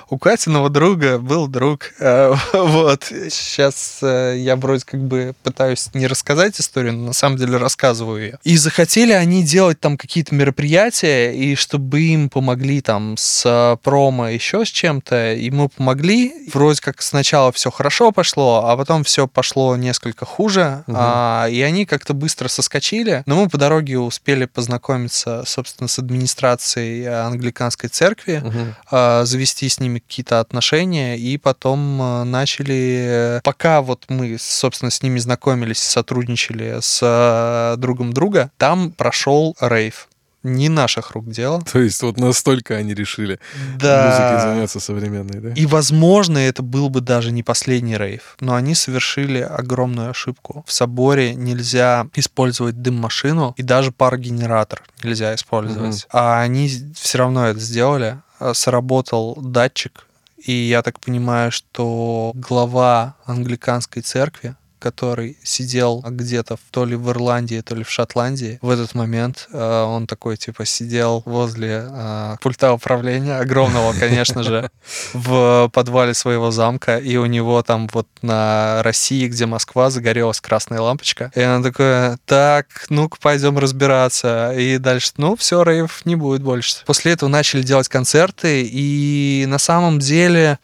[0.08, 1.92] У Катиного друга был друг.
[1.98, 3.04] э, Вот.
[3.30, 8.22] Сейчас э, я вроде как бы пытаюсь не рассказать историю, но на самом деле рассказываю
[8.22, 8.38] ее.
[8.44, 14.28] И захотели они делать там какие-то мероприятия, и чтобы им помогли там с э, промо,
[14.28, 16.32] еще с чем-то, и мы помогли.
[16.54, 20.96] Вроде как сначала все хорошо пошло, а потом все пошло несколько хуже, Мгм.
[20.98, 23.22] а, и они как-то быстро соскочили.
[23.26, 28.74] Но мы по дороге успели познакомиться, собственно, с администрацией э, англиканской церкви, Мгм.
[28.90, 34.90] а, завести с ними какие-то отношения, и потом а, начали, э, пока вот мы, собственно,
[34.90, 40.08] с ними знакомились, сотрудничали с а, другом друга, там прошел рейв.
[40.42, 41.60] Не наших рук дело.
[41.62, 43.38] То есть вот настолько они решили
[43.78, 44.06] Да.
[44.06, 45.50] музыкой заняться современной, да?
[45.52, 50.64] И, возможно, это был бы даже не последний рейв, но они совершили огромную ошибку.
[50.66, 56.06] В соборе нельзя использовать дым-машину, и даже парогенератор нельзя использовать.
[56.10, 58.18] А они все равно это сделали.
[58.38, 60.06] А, Сработал датчик,
[60.42, 67.60] и я так понимаю, что глава англиканской церкви, который сидел где-то то ли в Ирландии,
[67.60, 68.58] то ли в Шотландии.
[68.62, 74.70] В этот момент э, он такой, типа, сидел возле э, пульта управления, огромного, конечно же,
[75.12, 80.80] в подвале своего замка, и у него там вот на России, где Москва, загорелась красная
[80.80, 81.30] лампочка.
[81.34, 84.52] И он такой, так, ну-ка, пойдем разбираться.
[84.56, 86.76] И дальше, ну, все, рейв не будет больше.
[86.86, 90.58] После этого начали делать концерты, и на самом деле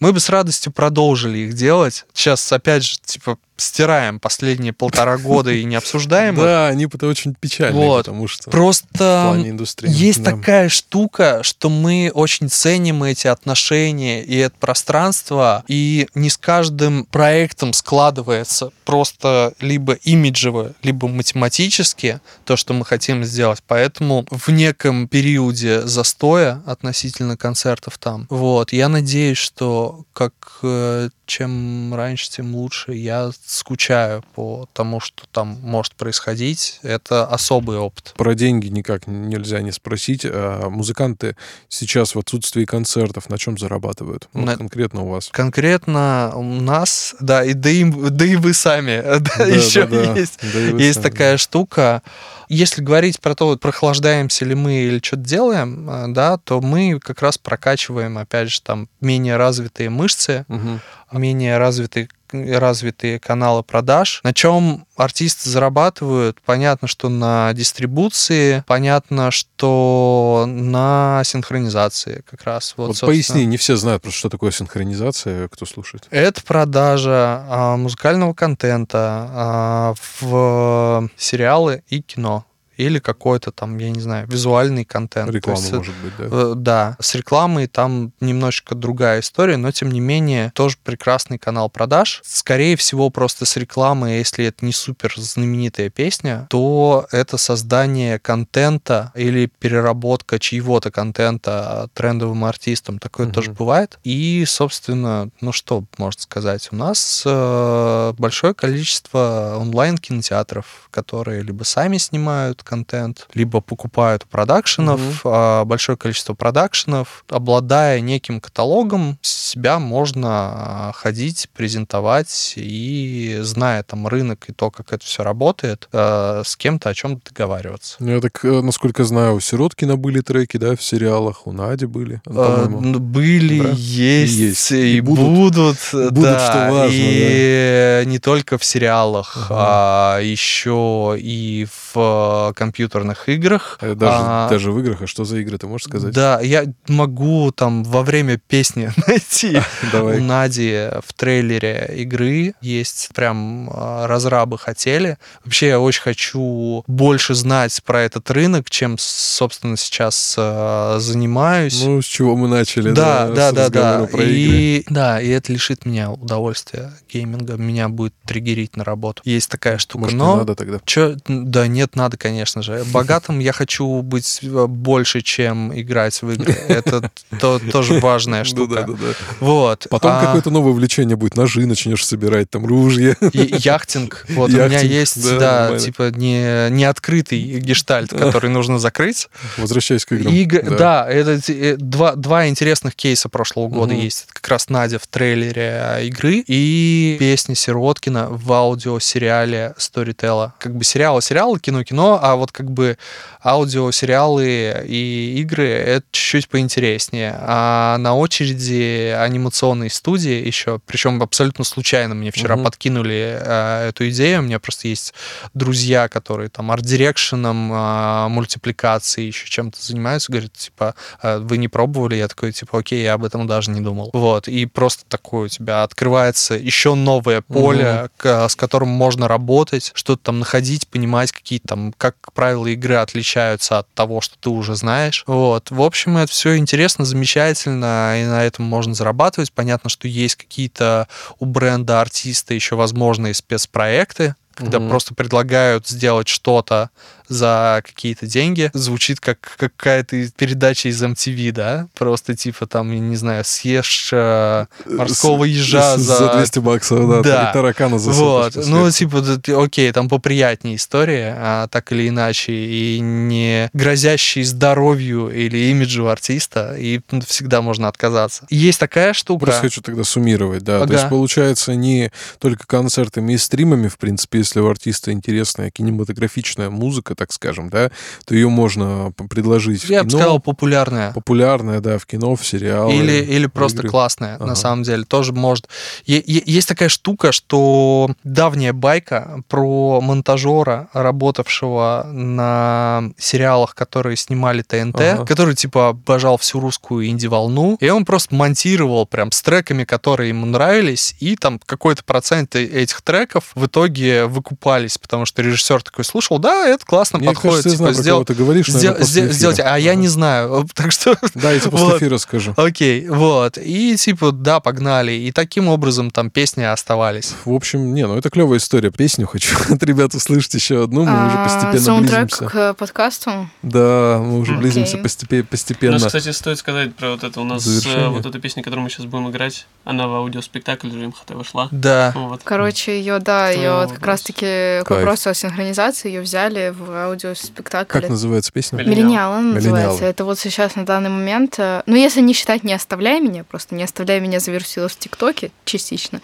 [0.00, 2.04] мы бы с радостью продолжили их делать.
[2.12, 6.40] Сейчас, опять же, типа, стираем последние полтора года и не обсуждаем их.
[6.40, 8.06] Да, они это очень печальные, Вот.
[8.06, 9.90] потому что Просто индустрии.
[9.90, 10.32] есть да.
[10.32, 17.04] такая штука, что мы очень ценим эти отношения и это пространство, и не с каждым
[17.04, 23.60] проектом складывается просто либо имиджево, либо математически то, что мы хотим сделать.
[23.66, 30.32] Поэтому в неком периоде застоя относительно концертов там, вот, я надеюсь, что как
[30.62, 32.92] э, чем раньше, тем лучше.
[32.94, 36.80] Я скучаю по тому, что там может происходить.
[36.82, 38.14] Это особый опыт.
[38.16, 40.22] Про деньги никак нельзя не спросить.
[40.24, 41.36] А музыканты
[41.68, 44.28] сейчас в отсутствии концертов на чем зарабатывают?
[44.32, 45.28] Вот На- конкретно у вас.
[45.30, 50.04] Конкретно у нас, да, и да и, да и вы сами, да, Да, еще да,
[50.06, 50.14] да.
[50.18, 50.38] есть.
[50.40, 52.02] Да Есть сами, такая штука.
[52.48, 56.98] Если говорить про то, вот прохлаждаемся ли мы или что-то делаем, э, да, то мы
[56.98, 60.54] как раз прокачиваем, опять же, там менее развитые мышцы, да.
[60.54, 60.80] Мгм.
[61.12, 64.20] менее развитые развитые каналы продаж.
[64.22, 66.38] На чем артисты зарабатывают?
[66.44, 72.74] Понятно, что на дистрибуции, понятно, что на синхронизации как раз.
[72.76, 76.06] Вот, Вот, поясни, не все знают просто, что такое синхронизация, кто слушает.
[76.10, 82.44] Это продажа а, музыкального контента а, в сериалы и кино.
[82.78, 85.30] Или какой-то там, я не знаю, визуальный контент.
[85.30, 86.24] Реклама, есть, э, может быть, да?
[86.30, 91.68] Э, Да, с рекламой там немножечко другая история, но тем не менее тоже прекрасный канал
[91.70, 92.20] продаж.
[92.24, 99.12] Скорее всего, просто с рекламой, если это не супер знаменитая песня, то это создание контента
[99.16, 102.98] или переработка чьего-то контента трендовым артистом.
[102.98, 103.34] Такое Мгм.
[103.34, 103.98] тоже бывает.
[104.04, 106.68] И, собственно, ну что можно сказать?
[106.70, 115.00] У нас э, большое количество онлайн-кинотеатров, которые либо сами снимают контент, либо покупают у продакшенов,
[115.24, 117.24] а, большое количество продакшенов.
[117.30, 124.92] Обладая неким каталогом, себя можно а, ходить, презентовать и, зная там рынок и то, как
[124.92, 127.96] это все работает, а, с кем-то о чем договариваться.
[128.00, 131.86] Ну, я так, э, насколько знаю, у Сироткина были треки, да, в сериалах, у Нади
[131.86, 132.80] были, по-моему.
[132.80, 133.70] ну, Были, Да?
[133.70, 134.70] есть, И есть.
[134.72, 135.24] и, И будут.
[135.28, 139.56] будут, Будут, да, что важно, и не только в сериалах, Ага.
[139.58, 143.78] а еще и в компьютерных играх.
[143.80, 146.12] Э, Даже, А, даже в играх, а что за игры, ты можешь сказать?
[146.12, 149.58] Да, я могу там во время песни найти.
[149.88, 150.20] У Давай.
[150.20, 155.18] Нади в трейлере игры есть прям э, разрабы хотели.
[155.44, 161.80] Вообще я очень хочу больше знать про этот рынок, чем, собственно, сейчас э, занимаюсь.
[161.84, 164.04] Ну, с чего мы начали, да, да, да, да.
[164.04, 164.24] игры.
[164.26, 169.22] И да, и это лишит меня удовольствия гейминга, меня будет триггерить на работу.
[169.24, 170.80] Есть такая штука, Может, но надо тогда?
[170.84, 171.16] Чё?
[171.28, 172.84] Да нет, надо, конечно же.
[172.92, 176.52] Богатым я хочу быть э, больше, чем играть в игры.
[176.68, 178.86] Это то- тоже важная Ну да, штука.
[178.86, 179.14] да, да.
[179.40, 179.86] Вот.
[179.90, 181.36] Потом А, какое-то новое увлечение будет.
[181.36, 183.14] Ножи начнешь собирать, там, ружья.
[183.32, 184.24] и- Яхтинг.
[184.30, 185.78] Вот у меня Яхтинг, есть, да, да, нормально.
[185.80, 189.28] типа не, не открытый гештальт, который нужно закрыть.
[189.56, 190.32] Возвращаясь к играм.
[190.32, 194.02] Иг- Да, это те- э, два, два интересных кейса прошлого года Мгм.
[194.04, 194.24] есть.
[194.24, 200.52] Это как раз Надя в трейлере э, игры и песня Сироткина в аудиосериале Storytel.
[200.58, 202.96] Как бы сериалы сериалы, кино кино, а вот как бы
[203.44, 207.36] аудиосериалы и игры это чуть-чуть поинтереснее.
[207.40, 212.64] А на очереди анимационные студии еще, причем абсолютно случайно мне вчера Мгм.
[212.64, 214.40] подкинули э, эту идею.
[214.40, 215.14] У меня просто есть
[215.54, 222.16] друзья, которые там арт-дирекшеном, э, мультипликацией, еще чем-то занимаются, говорят, типа, «А вы не пробовали?
[222.16, 224.10] Я такой, типа, окей, я об этом даже не думал.
[224.12, 229.92] Вот, и просто такое у тебя открывается еще новое поле, к- с которым можно работать,
[229.94, 234.76] что-то там находить, понимать, какие там, как правила игры отличаются от того, что ты уже
[234.76, 235.24] знаешь.
[235.26, 239.52] Вот, в общем, это все интересно, замечательно, и на этом можно зарабатывать.
[239.52, 241.08] Понятно, что есть какие-то
[241.38, 244.88] у бренда артиста еще возможные спецпроекты, когда Мгм.
[244.88, 246.90] просто предлагают сделать что-то
[247.28, 251.88] за какие-то деньги, звучит как какая-то передача из MTV, да?
[251.98, 256.34] Просто типа там, я не знаю, съешь э, морского ежа С- за...
[256.36, 257.22] 200 баксов, да.
[257.22, 257.50] Да.
[257.50, 259.22] И таракана за Вот, ну, типа,
[259.62, 266.74] окей, там поприятнее история, а, так или иначе, и не грозящий здоровью или имиджу артиста,
[266.78, 268.46] и всегда можно отказаться.
[268.50, 269.46] Есть такая штука.
[269.46, 270.78] Просто хочу тогда суммировать, да.
[270.78, 270.94] То Ага.
[270.94, 277.14] есть, получается, не только концертами и стримами, в принципе, если у артиста интересная кинематографичная музыка,
[277.18, 277.90] так скажем, да,
[278.24, 280.18] то ее можно предложить в я бы кино.
[280.20, 281.12] сказал, популярная.
[281.12, 282.94] Популярная, да, в кино, в сериалы.
[282.94, 283.88] Или, или просто игры.
[283.90, 284.46] классная, Ага.
[284.46, 285.04] на самом деле.
[285.04, 285.68] Тоже может...
[286.06, 294.62] Е- е- Есть такая штука, что давняя байка про монтажера, работавшего на сериалах, которые снимали
[294.62, 295.24] ТНТ, Ага.
[295.26, 300.46] который, типа, обожал всю русскую инди-волну, и он просто монтировал прям с треками, которые ему
[300.46, 306.38] нравились, и там какой-то процент этих треков в итоге выкупались, потому что режиссер такой слушал,
[306.38, 308.96] да, это классно Мне подходит, кажется, я типа, знаю, про сделал- кого ты говоришь, сдел-
[309.02, 309.32] сдел- эфира.
[309.32, 312.52] сделайте, а я не знаю, так что Да, я тебе после эфира скажу.
[312.56, 313.56] Окей, вот.
[313.58, 315.12] И типа, да, погнали.
[315.12, 317.34] И таким образом там песни оставались.
[317.44, 318.90] В общем, не, ну это клевая история.
[318.90, 321.04] Песню хочу от ребят услышать еще одну.
[321.04, 322.44] Мы уже А, постепенно близимся.
[322.46, 323.48] к подкасту.
[323.62, 325.92] Да, мы уже близимся постепе- У постепенно.
[325.94, 327.40] нас, кстати, стоит сказать про вот это.
[327.40, 331.06] У нас э, вот эта песня, которую мы сейчас будем играть, она в аудиоспектакль же
[331.08, 331.68] МХТ вошла.
[331.70, 332.14] Да.
[332.44, 333.98] Короче, ее, да, ее вот вопрос?
[333.98, 338.00] как раз-таки к вопросу о синхронизации ее взяли в аудиоспектакль.
[338.00, 338.76] Как называется песня?
[338.76, 339.32] Миллениал.
[339.34, 340.04] Она называется.
[340.04, 343.74] Это вот сейчас на данный момент, э, ну, если не считать «Не оставляй меня», просто
[343.74, 346.20] «Не оставляй меня» завирусилась в ТикТоке частично,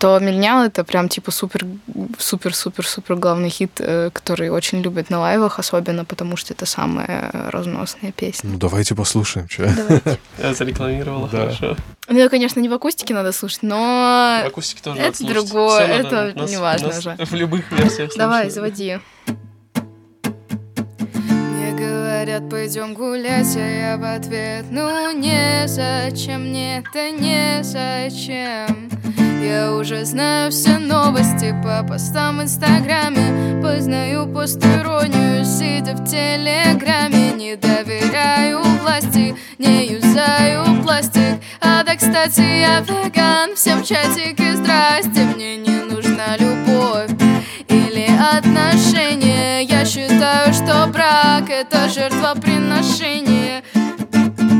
[0.00, 1.64] то «Миллениал»— это прям типа супер,
[2.18, 6.66] супер, супер, супер главный хит, э, который очень любят на лайвах, особенно потому что это
[6.66, 8.50] самая разносная песня.
[8.50, 9.68] Ну, давайте послушаем, что.
[9.74, 10.18] Давайте.
[10.38, 11.38] Я зарекламировала, Да.
[11.46, 11.76] хорошо.
[12.08, 14.40] Ну, конечно, не в акустике надо слушать, но...
[14.44, 17.16] В акустике тоже это другое, это Нас- неважно нас уже.
[17.18, 18.98] В любых версиях Давай, заводи.
[21.82, 28.88] Говорят, пойдем гулять, а я в ответ Ну не зачем, мне это не зачем
[29.42, 37.32] Я уже знаю все новости по постам в инстаграме Познаю постиронию, сидя в телеграме.
[37.32, 41.40] Не доверяю власти, не юзаю пластик.
[41.60, 47.10] А да, кстати, я веган, всем чатики, здрасте Мне не нужна любовь
[47.68, 48.06] или
[48.36, 49.11] отношения
[51.62, 53.62] это жертвоприношение.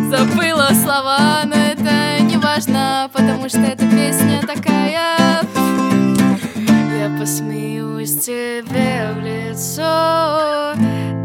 [0.08, 5.42] Забыла слова, но это не важно Потому что эта песня такая.
[6.98, 10.74] Я посмеюсь тебе в лицо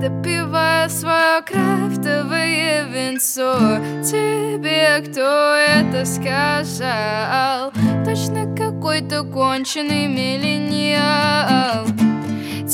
[0.02, 7.72] Допивая свое крафтовое винцо Тебе кто это сказал?
[8.04, 10.87] Точно какой-то конченый миллениал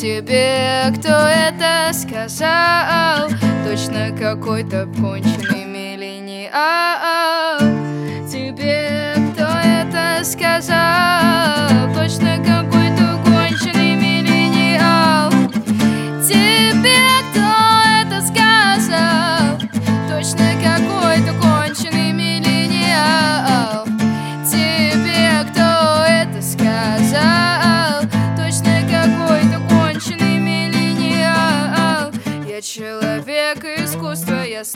[0.03, 3.29] Тебе кто это сказал?
[3.65, 6.51] Точно какой-то конченый миллениал
[8.29, 11.93] Тебе кто это сказал?
[11.95, 15.31] Точно какой-то конченый миллениал
[16.27, 16.92] Тебе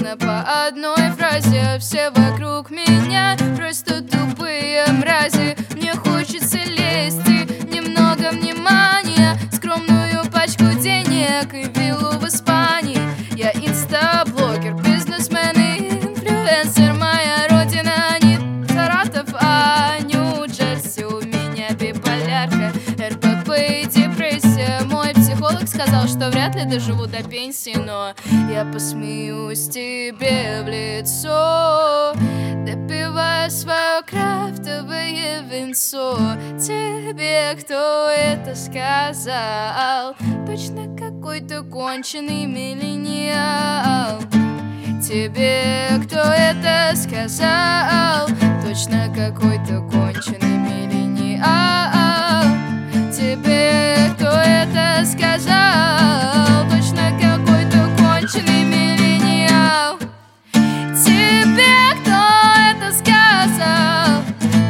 [0.08, 3.36] ясно по одной фразе Все вокруг меня
[25.78, 28.14] сказал, что вряд ли доживу до пенсии Но
[28.52, 32.14] я посмеюсь тебе в лицо
[32.66, 36.18] Допивая свое крафтовое винцо
[36.60, 40.16] Тебе кто это сказал?
[40.48, 44.20] Точно какой-то конченый миллениал
[45.08, 48.28] Тебе кто это сказал?
[48.66, 51.87] Точно какой-то конченый миллениал
[53.38, 56.68] Тебе кто это сказал?
[56.72, 60.00] Точно какой-то конченый миллениал
[61.06, 62.22] Тебе кто
[62.58, 64.24] это сказал?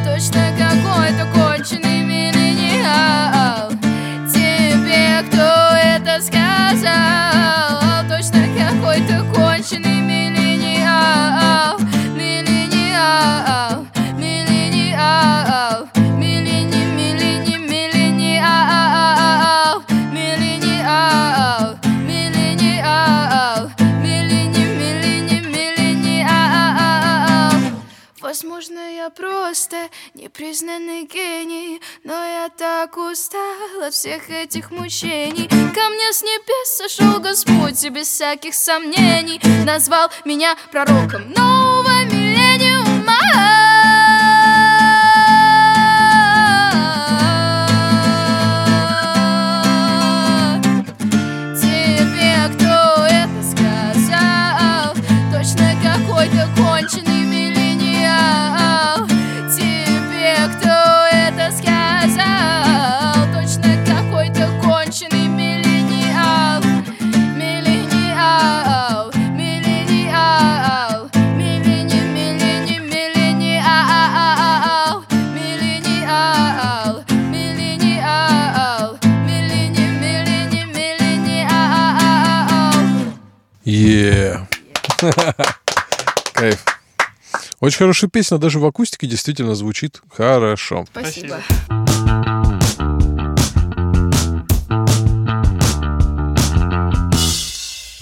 [0.03, 3.69] Точно какой-то конченый миллениал
[4.33, 7.36] Тебе кто это сказал?
[30.33, 35.47] Признанный гений Но я так устал от всех этих мучений.
[35.47, 43.56] Ко мне с небес сошел Господь и без всяких сомнений Назвал меня пророком нового миллениума
[87.67, 90.85] Очень хорошая песня, даже в акустике действительно звучит хорошо.
[90.89, 91.35] Спасибо.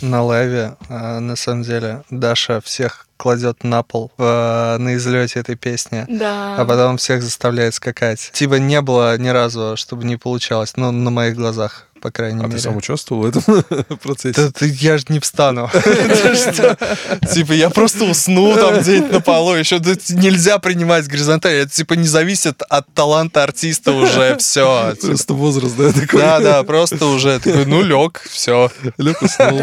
[0.01, 5.55] На лайве, э, на самом деле, Даша всех кладет на пол в- на излете этой
[5.55, 6.05] песни.
[6.07, 6.57] Да.
[6.59, 8.29] А потом всех заставляет скакать.
[8.33, 10.73] Типа не было ни разу, чтобы не получалось.
[10.75, 12.57] Ну, на моих глазах, по крайней А мере.
[12.57, 13.41] ты сам участвовал в этом
[14.03, 14.51] процессе?
[14.61, 15.71] Я же не встану.
[17.33, 19.55] Типа, я просто усну там где-нибудь на полу.
[19.55, 19.77] Еще
[20.09, 21.53] нельзя принимать горизонталь.
[21.53, 24.35] Это типа не зависит от таланта артиста уже.
[24.39, 24.93] Все.
[25.01, 26.21] Просто возраст, да, такой?
[26.21, 28.69] Да, да, просто уже такой, ну, лег, все.
[28.97, 29.59] Лёг уснул.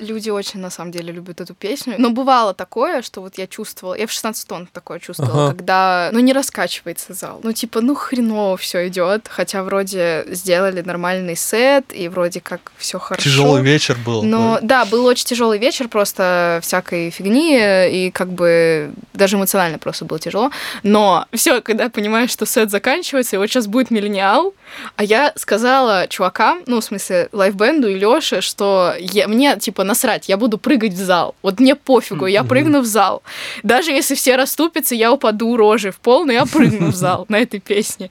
[0.00, 1.96] Люди очень, на самом деле, любят эту песню.
[1.98, 6.20] Но бывало такое, что вот я чувствовала, я в 16 тонн такое чувствовала, когда, ну,
[6.20, 7.40] не раскачивается зал.
[7.42, 12.98] Ну, типа, ну, хреново все идет, хотя вроде сделали нормальный сет, и вроде как все
[12.98, 13.24] хорошо.
[13.28, 14.22] Тяжелый вечер был.
[14.22, 17.58] Но да, был очень тяжелый вечер, просто всякой фигни,
[17.90, 20.50] и как бы даже эмоционально просто было тяжело.
[20.82, 24.54] Но все, когда понимаешь, что сет заканчивается, и вот сейчас будет миллениал,
[24.96, 30.28] а я сказала чувакам, ну, в смысле, лайфбенду и Лёше, что я- мне, типа, насрать,
[30.28, 31.34] я буду прыгать в зал.
[31.42, 33.22] Вот мне пофигу, я прыгну в зал.
[33.62, 37.36] Даже если все расступятся, я упаду рожей в пол, но я прыгну в зал на
[37.38, 38.10] этой песне.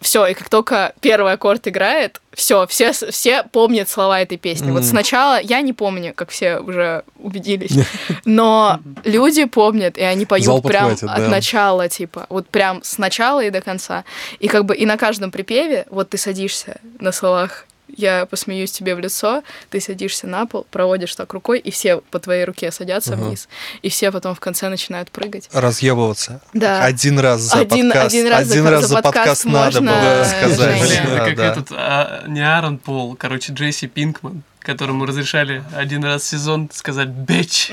[0.00, 2.75] Все, и как только первый аккорд играет, все, все,
[3.10, 4.70] все помнят слова этой песни.
[4.70, 4.90] Вот Мгм.
[4.90, 7.72] сначала я не помню, как все уже убедились,
[8.24, 11.28] но люди помнят, и они Зал поют прям подхватит, от да.
[11.28, 14.04] начала, типа, вот прям с начала и до конца.
[14.38, 17.66] И как бы и на каждом припеве, вот ты садишься на словах
[17.96, 22.18] я посмеюсь тебе в лицо, ты садишься на пол, проводишь так рукой, и все по
[22.18, 23.22] твоей руке садятся Ага.
[23.24, 23.48] вниз,
[23.82, 25.48] и все потом в конце начинают прыгать.
[25.52, 26.40] Разъебываться.
[26.52, 26.84] Да.
[26.84, 28.14] Один раз за Один- подкаст.
[28.14, 28.46] один раз
[28.82, 30.80] за- за подкаст надо можно, было сказать.
[30.80, 36.04] Блин, Да, это как этот, а, не Аарон Пол, короче, Джесси Пинкман, которому разрешали один
[36.04, 37.70] раз в сезон сказать «бич».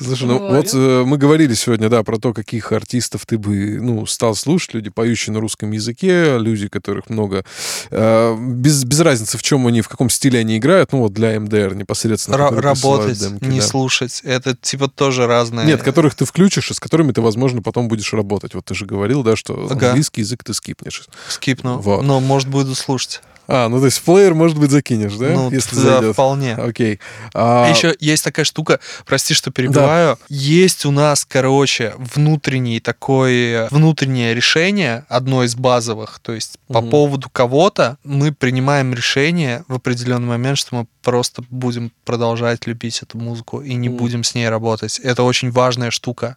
[0.00, 0.70] Слушай, ну Вот.
[0.74, 4.74] э, мы говорили сегодня, да, про то, каких артистов ты бы, ну, стал слушать.
[4.74, 7.44] Люди, поющие на русском языке, люди, которых много...
[7.90, 10.92] э, без, без разницы, в чем они, в каком стиле они играют.
[10.92, 12.36] Ну, вот для МДР непосредственно.
[12.36, 13.66] Работать, демки, не да.
[13.66, 14.20] слушать.
[14.22, 15.64] Это типа тоже разное.
[15.64, 18.54] Нет, которых ты включишь, и с которыми ты, возможно, потом будешь работать.
[18.54, 19.88] Вот ты же говорил, да, что Ага.
[19.88, 21.04] английский язык ты скипнешь.
[21.28, 21.78] Скипну.
[21.78, 22.02] Вот.
[22.02, 23.22] Но, может, буду слушать.
[23.50, 25.28] А, ну то есть в плеер, может быть, закинешь, да?
[25.30, 26.12] Ну, Если да, зайдет.
[26.12, 26.54] вполне.
[26.54, 27.00] Окей.
[27.34, 30.18] А, Еще есть такая штука, прости, что перебиваю.
[30.28, 36.20] Есть у нас, короче, внутренний такой, внутреннее решение, одно из базовых.
[36.20, 36.90] То есть по Мгм.
[36.90, 43.16] поводу кого-то мы принимаем решение в определенный момент, что мы просто будем продолжать любить эту
[43.16, 43.96] музыку и не Мгм.
[43.96, 44.98] будем с ней работать.
[44.98, 46.36] Это очень важная штука.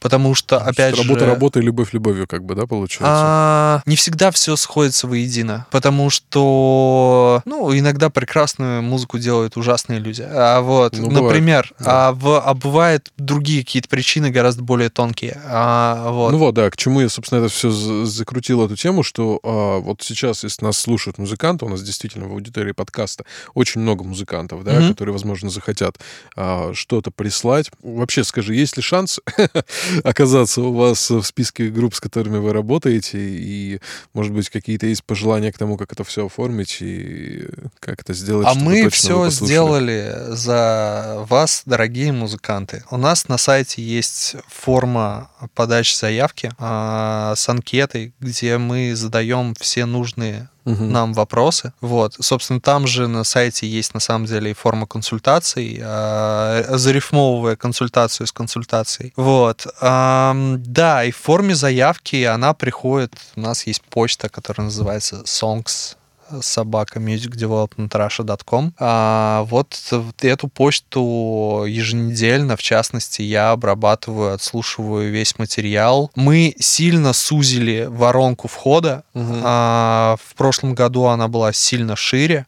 [0.00, 1.26] Потому что, опять работа же...
[1.26, 3.06] работой, любовь любовью, как бы, да, получается?
[3.08, 10.22] А, не всегда все сходится воедино, потому что, ну, иногда прекрасную музыку делают ужасные люди.
[10.28, 12.08] А вот, Ну, бывает, например, да.
[12.08, 15.40] а, в, а бывают другие какие-то причины гораздо более тонкие.
[15.46, 16.32] А, вот.
[16.32, 20.02] Ну вот, да, к чему я, собственно, это все закрутил эту тему, что а, вот
[20.02, 23.24] сейчас, если нас слушают музыканты, у нас действительно в аудитории подкаста
[23.54, 24.90] очень много музыкантов, да, Мгм.
[24.90, 25.98] которые, возможно, захотят
[26.36, 27.70] а, что-то прислать.
[27.82, 29.20] Вообще, скажи, есть ли шанс
[30.04, 33.80] оказаться у вас в списке групп, с которыми вы работаете, и,
[34.14, 37.46] может быть, какие-то есть пожелания к тому, как это все оформить и
[37.80, 42.84] как это сделать, А мы все сделали за вас, дорогие музыканты.
[42.90, 49.86] У нас на сайте есть форма подачи заявки а, с анкетой, где мы задаем все
[49.86, 50.92] нужные Мгм.
[50.92, 51.72] нам вопросы.
[51.80, 52.14] Вот.
[52.20, 58.26] Собственно, там же на сайте есть на самом деле и форма консультаций, а, зарифмовывая консультацию
[58.26, 59.12] с консультацией.
[59.16, 59.66] Вот.
[59.80, 63.14] Да, и в форме заявки она приходит.
[63.36, 65.97] У нас есть почта, которая называется songs
[66.40, 68.74] собака music development russia.com.
[68.78, 69.76] А вот
[70.20, 76.10] эту почту еженедельно, в частности, я обрабатываю, отслушиваю весь материал.
[76.14, 79.04] Мы сильно сузили воронку входа.
[79.14, 79.40] Мгм.
[79.44, 82.46] А, в прошлом году она была сильно шире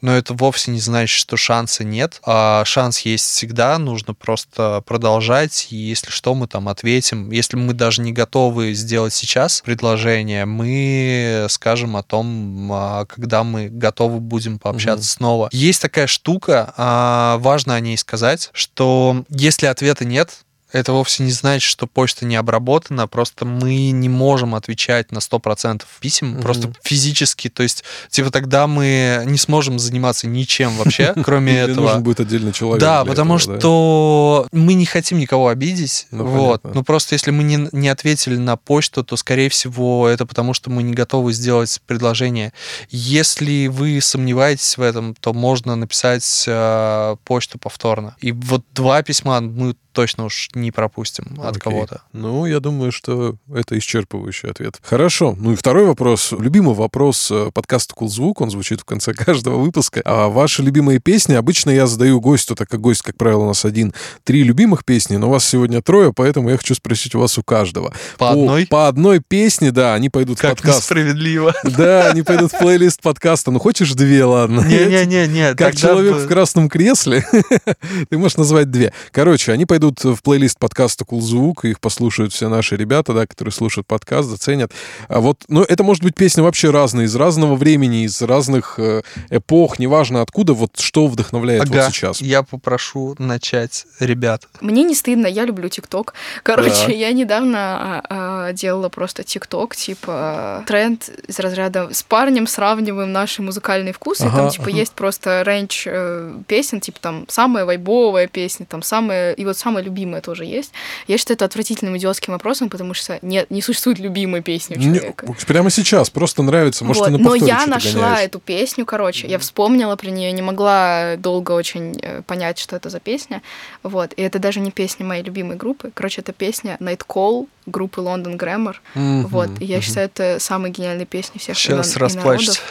[0.00, 2.20] но это вовсе не значит, что шанса нет.
[2.24, 7.30] А шанс есть всегда, нужно просто продолжать, и если что, мы там ответим.
[7.30, 13.68] Если мы даже не готовы сделать сейчас предложение, мы скажем о том, а, когда мы
[13.68, 15.04] готовы будем пообщаться Мгм.
[15.04, 15.48] снова.
[15.52, 20.38] Есть такая штука, а, важно о ней сказать, что если ответа нет,
[20.72, 25.82] это вовсе не значит, что почта не обработана, просто мы не можем отвечать на 100%
[26.00, 26.42] писем, Мгм.
[26.42, 31.86] просто физически, то есть, типа, тогда мы не сможем заниматься ничем вообще, кроме этого.
[31.86, 32.80] нужен будет отдельный человек.
[32.80, 36.06] Да, потому что мы не хотим никого обидеть.
[36.10, 36.62] Ну, вот.
[36.62, 36.80] понятно.
[36.80, 40.82] Ну просто если мы не, ответили на почту, то скорее всего это потому, что мы
[40.82, 42.52] не готовы сделать предложение.
[42.90, 48.16] Если вы сомневаетесь в этом, то можно написать э, почту повторно.
[48.20, 51.60] И вот два письма мы точно уж не пропустим от Окей.
[51.60, 52.02] кого-то.
[52.12, 54.78] Ну, я думаю, что это исчерпывающий ответ.
[54.82, 55.34] Хорошо.
[55.38, 56.32] Ну и второй вопрос.
[56.38, 58.40] Любимый вопрос э, подкаста «Кул Звук».
[58.40, 60.00] Он звучит в конце каждого выпуска.
[60.04, 61.34] А ваши любимые песни?
[61.34, 63.92] Обычно я задаю гостю, так как гость, как правило, у нас один,
[64.24, 67.42] три любимых песни, но у вас сегодня трое, поэтому я хочу спросить у вас у
[67.42, 67.92] каждого.
[68.18, 68.66] По одной?
[68.66, 70.78] По одной песне, да, они пойдут в Как подкаст.
[70.80, 71.54] несправедливо.
[71.80, 73.50] Да, они пойдут в плейлист подкаста.
[73.50, 74.60] Ну, хочешь две, ладно?
[74.60, 77.24] Не-не-не, Как человек в красном кресле,
[78.10, 78.92] ты можешь назвать две.
[79.12, 83.52] Короче, они пойдут в плейлист подкаста «Кул Звук», их послушают все наши ребята, да, которые
[83.52, 84.72] слушают подкаст, заценят.
[85.08, 89.02] А вот, ну, это может быть песня вообще разная, из разного времени, из разных э,
[89.30, 92.20] эпох, неважно откуда, вот что вдохновляет вот Ага, сейчас.
[92.20, 94.46] я попрошу начать, ребят.
[94.60, 96.14] Мне не стыдно, я люблю ТикТок.
[96.42, 96.92] Короче, Да.
[96.92, 98.02] я недавно а,
[98.48, 104.24] а, делала просто ТикТок, типа тренд из разряда с парнем сравниваем наши музыкальные вкусы.
[104.24, 104.76] Ага, там типа ага.
[104.76, 109.69] есть просто рейндж э, песен, типа там самая вайбовая песня, там самая и вот самая
[109.78, 110.72] любимая тоже есть.
[111.06, 114.84] Я считаю это отвратительным идиотским вопросом, потому что нет, не существует любимой песни у Не-
[114.98, 115.34] человека.
[115.46, 116.84] прямо сейчас, просто нравится.
[116.84, 118.26] Может, Вот, ты на Но я нашла гоняешь.
[118.26, 122.90] эту песню, короче, я вспомнила про нее, не могла долго очень э, понять, что это
[122.90, 123.42] за песня.
[123.82, 125.90] Вот, и это даже не песня моей любимой группы.
[125.94, 128.76] Короче, это песня Night Call группы London Grammar.
[128.94, 129.82] Мгм, Вот, и я мгм.
[129.84, 132.62] считаю, это самая гениальная песня всех Сейчас времен и народов.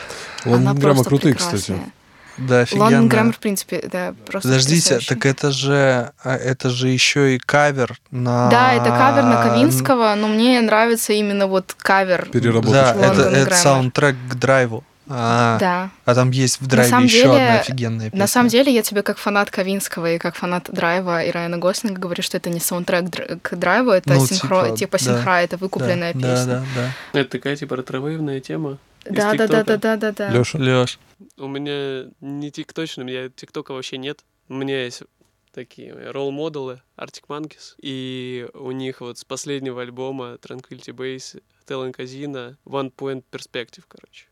[0.46, 1.60] Лондон Она Грамма просто крутые, прекрасная.
[1.62, 1.82] кстати.
[2.48, 3.07] Да, офигенно.
[3.07, 5.07] Grammar, в принципе, да, просто Подождите, потрясающий.
[5.07, 8.49] так это же, а, это же еще и кавер на...
[8.49, 12.30] Да, это кавер на Ковинского, но мне нравится именно вот кавер.
[12.32, 12.95] Переработка.
[12.98, 14.84] Да, это, это саундтрек к драйву.
[15.11, 15.90] А, Да.
[16.06, 18.20] а там есть в драйве еще деле- одна офигенная песня.
[18.20, 21.99] На самом деле, я тебе как фанат Ковинского и как фанат Драйва и Райана Гослинга
[21.99, 25.03] говорю, что это не саундтрек др- к Драйву, это Ну, синхро, типа, типа, да.
[25.03, 26.45] синхра, это Да, выкупленная да, песня.
[26.76, 28.78] Да, да, Это такая типа ретровейвная тема.
[29.06, 30.30] Да, да, да, да, да, да, да.
[30.30, 30.58] Леша?
[30.58, 31.00] Леш,
[31.38, 34.24] У меня не тикточно, у меня тиктока вообще нет.
[34.48, 35.04] У меня есть
[35.52, 42.58] такие ролл-моделы Arctic Monkeys, и у них вот с последнего альбома Tranquility Base, Телен Казина,
[42.66, 44.29] One Point Perspective, короче.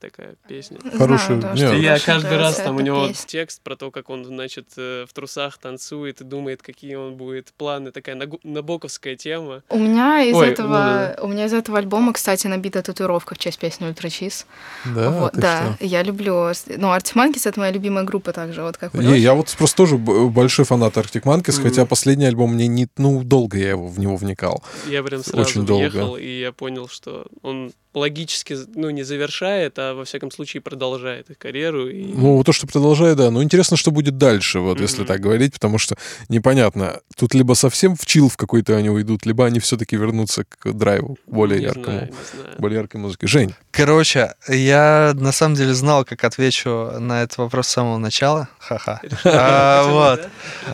[0.00, 0.78] Такая песня.
[0.96, 3.24] Хорошая- Знаю, да, не, что И я очень каждый раз там у него песня.
[3.26, 7.52] текст про то, как он, значит, э, в трусах танцует и думает, какие он будет
[7.56, 7.90] планы.
[7.90, 9.62] Такая набоковская тема.
[9.68, 13.34] У меня из Ой, этого, ну да, у меня из этого альбома, кстати, набита татуировка
[13.34, 14.46] в честь песни Ультра Чиз.
[14.84, 15.84] Да, вот, ты да, что?
[15.84, 16.32] я люблю.
[16.66, 19.96] Ну, Arctic Monkeys это моя любимая группа также, вот как Не, я вот просто тоже
[19.98, 21.62] большой фанат Arctic Monkeys, Мгм.
[21.68, 24.62] хотя последний альбом мне не, ну, долго я его, в него вникал.
[24.86, 25.80] Я прям Очень сразу долго.
[25.90, 31.30] въехал, и я понял, что он логически, ну, не завершает, а во всяком случае продолжает
[31.30, 31.88] их карьеру.
[31.88, 32.04] И...
[32.14, 33.30] Ну, то, что продолжает, да.
[33.30, 35.06] Ну, интересно, что будет дальше, вот, если Мгм.
[35.06, 35.96] так говорить, потому что
[36.28, 37.00] непонятно.
[37.16, 41.16] Тут либо совсем в чил в какой-то они уйдут, либо они все-таки вернутся к драйву,
[41.16, 42.56] к более не яркому, знаю, не знаю.
[42.58, 43.26] более яркой музыке.
[43.26, 48.48] Жень, Короче, я на самом деле знал, как отвечу на этот вопрос с самого начала.
[48.58, 49.00] Ха-ха.
[49.24, 50.28] А, Вот.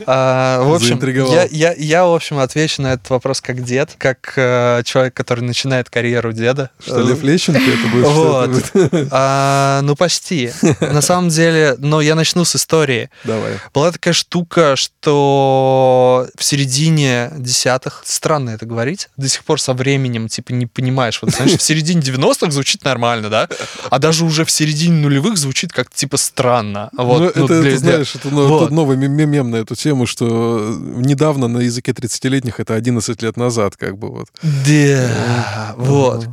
[0.07, 1.33] А, В общем, Заинтриговал.
[1.33, 5.41] я, я, я, в общем, отвечу на этот вопрос как дед, как э, человек, который
[5.41, 6.71] начинает карьеру деда.
[6.81, 8.05] что Лев Лещенко это будет?
[8.05, 8.51] это Вот.
[8.51, 9.09] будет?
[9.13, 10.51] А, ну, почти.
[10.81, 13.11] На самом деле, но я начну с истории.
[13.25, 13.55] Давай.
[13.73, 20.29] Была такая штука, что в середине десятых, странно это говорить, до сих пор со временем,
[20.29, 21.19] типа, не понимаешь.
[21.23, 23.49] Вот, знаешь, в середине 90-х звучит нормально, да?
[23.91, 26.91] А даже уже в середине нулевых звучит как типа странно.
[26.97, 28.59] Вот, ну, ну, это, для- это, для- знаешь, это ну, Вот.
[28.61, 33.37] тот новый мем мем на эту тему, что недавно на языке 30-летних это 11 лет
[33.37, 34.29] назад, как бы вот.
[34.43, 36.25] Да, вот.
[36.25, 36.31] Ага.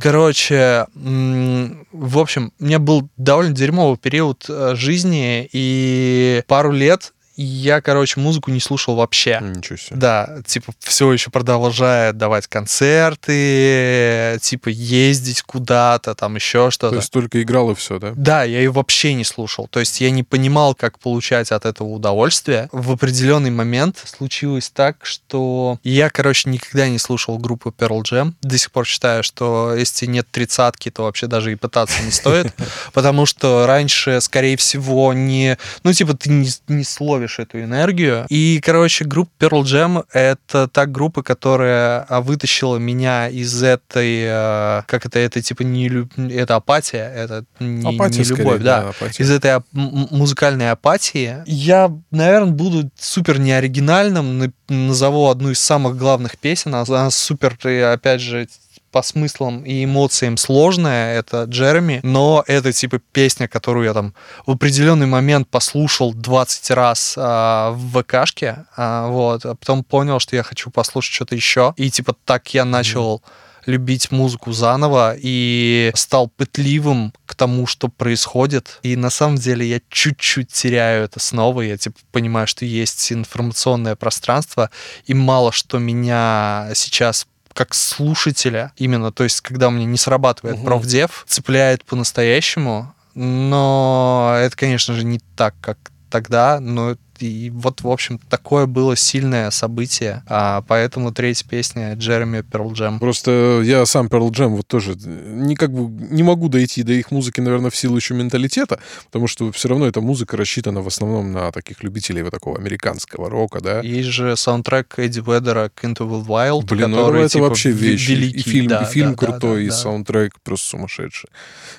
[0.94, 7.12] В общем, у меня был довольно дерьмовый период э, жизни, и пару лет
[7.42, 9.40] я, короче, музыку не слушал вообще.
[9.42, 9.96] Ничего себе.
[9.96, 16.96] Да, типа, все еще продолжает давать концерты, типа, ездить куда-то, там еще То что-то.
[16.96, 18.12] есть только играл и все, да?
[18.16, 19.68] Да, я ее вообще не слушал.
[19.68, 22.68] То есть я не понимал, как получать от этого удовольствие.
[22.72, 28.34] В определенный момент случилось так, что я, короче, никогда не слушал группу Pearl Jam.
[28.42, 32.52] До сих пор считаю, что если нет тридцатки, то вообще даже и пытаться не стоит.
[32.92, 35.58] Потому что раньше, скорее всего, не...
[35.82, 38.26] Ну, типа, ты не, не словишь эту энергию.
[38.28, 44.22] И, короче, группа Pearl Jam— это та группа, которая а, вытащила меня из этой...
[44.24, 45.18] э, Как это?
[45.18, 45.88] Это, типа, не...
[45.88, 49.22] люб- Это апатия, это не, Апатия, не скорее, любовь, да апатия.
[49.22, 51.36] из этой ап- музыкальной апатии.
[51.46, 57.56] Я, наверное, буду супер неоригинальным, на- назову одну из самых главных песен, она супер,
[57.92, 58.48] опять же,
[58.92, 64.14] по смыслам и эмоциям сложная, это Джереми, но это типа песня, которую я там
[64.46, 70.36] в определенный момент послушал 20 раз а, в ВКшке, а, вот, а потом понял, что
[70.36, 73.22] я хочу послушать что-то еще, и типа так я начал
[73.66, 78.80] любить музыку заново и стал пытливым к тому, что происходит.
[78.82, 81.60] И на самом деле я чуть-чуть теряю это снова.
[81.62, 84.70] Я типа понимаю, что есть информационное пространство,
[85.06, 90.58] и мало что меня сейчас как слушателя именно, то есть когда у меня не срабатывает
[90.58, 90.64] Мгм.
[90.66, 95.78] профдев, цепляет по-настоящему, но это, конечно же, не так, как
[96.10, 96.96] тогда, но
[97.26, 102.98] и вот, в общем, такое было сильное событие, а, поэтому третья песня Джереми Перл Джем.
[102.98, 107.10] Просто я сам Pearl Jam вот тоже не как бы не могу дойти до их
[107.10, 111.32] музыки, наверное, в силу еще менталитета, потому что все равно эта музыка рассчитана в основном
[111.32, 113.80] на таких любителей вот такого американского рока, да.
[113.80, 117.70] Есть же саундтрек Эдди Ведера к Into the Wild, Блин, ну который, это типа, вообще
[117.70, 118.08] ве- вещь.
[118.08, 118.38] Великий.
[118.38, 119.74] и фильм, да, и фильм да, да, крутой, да, и да.
[119.74, 121.30] саундтрек просто сумасшедший.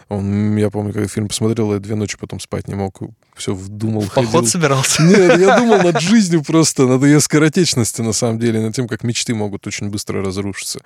[0.10, 3.00] Он, я помню, когда фильм посмотрел, я две ночи потом спать не мог,
[3.36, 4.46] все вдумал, В поход ходил.
[4.48, 5.04] собирался?
[5.04, 9.04] Нет, я думал над жизнью просто, над ее скоротечностью, на самом деле, над тем, как
[9.04, 10.80] мечты могут очень быстро разрушиться.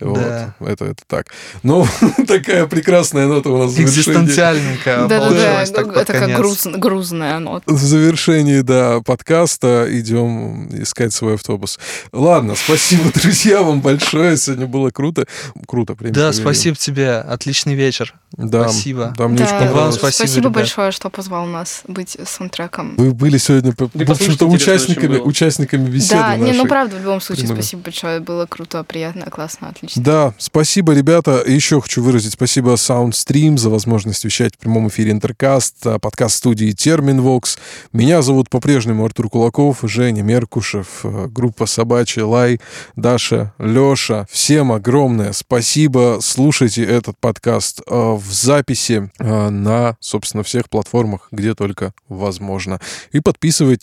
[0.00, 0.18] Вот.
[0.18, 0.54] Да.
[0.60, 1.26] Это, это так.
[1.62, 1.86] Но
[2.26, 4.20] такая прекрасная нота у нас в завершении.
[4.22, 7.72] Экзистенциальненько Да-да-да, под это как груз- грузная нота.
[7.72, 11.78] В завершении, да, подкаста идем искать свой автобус.
[12.12, 14.36] Ладно, спасибо, друзья, вам большое.
[14.36, 15.26] Сегодня было круто.
[15.66, 17.16] Круто, время Да, спасибо тебе.
[17.16, 18.14] Отличный вечер.
[18.32, 19.14] Да, Спасибо.
[19.16, 19.96] Да, мне Да, очень вам понравилось.
[19.96, 20.52] спасибо, ребят.
[20.52, 22.94] большое, что позвал нас быть саундтреком.
[22.96, 26.68] Вы были сегодня, в общем-то, участниками, участниками беседы Да, не, ну нашей.
[26.68, 27.62] правда, в любом случае, прямой.
[27.62, 28.20] спасибо большое.
[28.20, 30.02] Было круто, приятно, классно, отлично.
[30.02, 31.42] Да, спасибо, ребята.
[31.46, 36.72] Еще хочу выразить спасибо SoundStream за возможность вещать в прямом эфире Интеркаст, а, подкаст студии
[36.72, 37.58] Терминвокс.
[37.92, 42.60] Меня зовут по-прежнему Артур Кулаков, Женя Меркушев, э, группа Собачий Лай,
[42.96, 44.26] Даша, Леша.
[44.30, 46.18] Всем огромное спасибо.
[46.20, 52.80] Слушайте этот подкаст э, в записи э, на, собственно, всех платформах, где только возможно.
[53.12, 53.20] И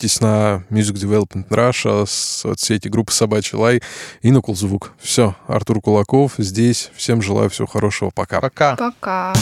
[0.00, 3.82] подписывайтесь на Music Development Russia, соцсети группы Собачий Лай
[4.22, 4.92] и на Кулзвук.
[4.98, 6.90] Все, Артур Кулаков здесь.
[6.94, 8.10] Всем желаю всего хорошего.
[8.10, 8.40] Пока.
[8.40, 8.76] Пока.
[8.76, 9.34] Пока.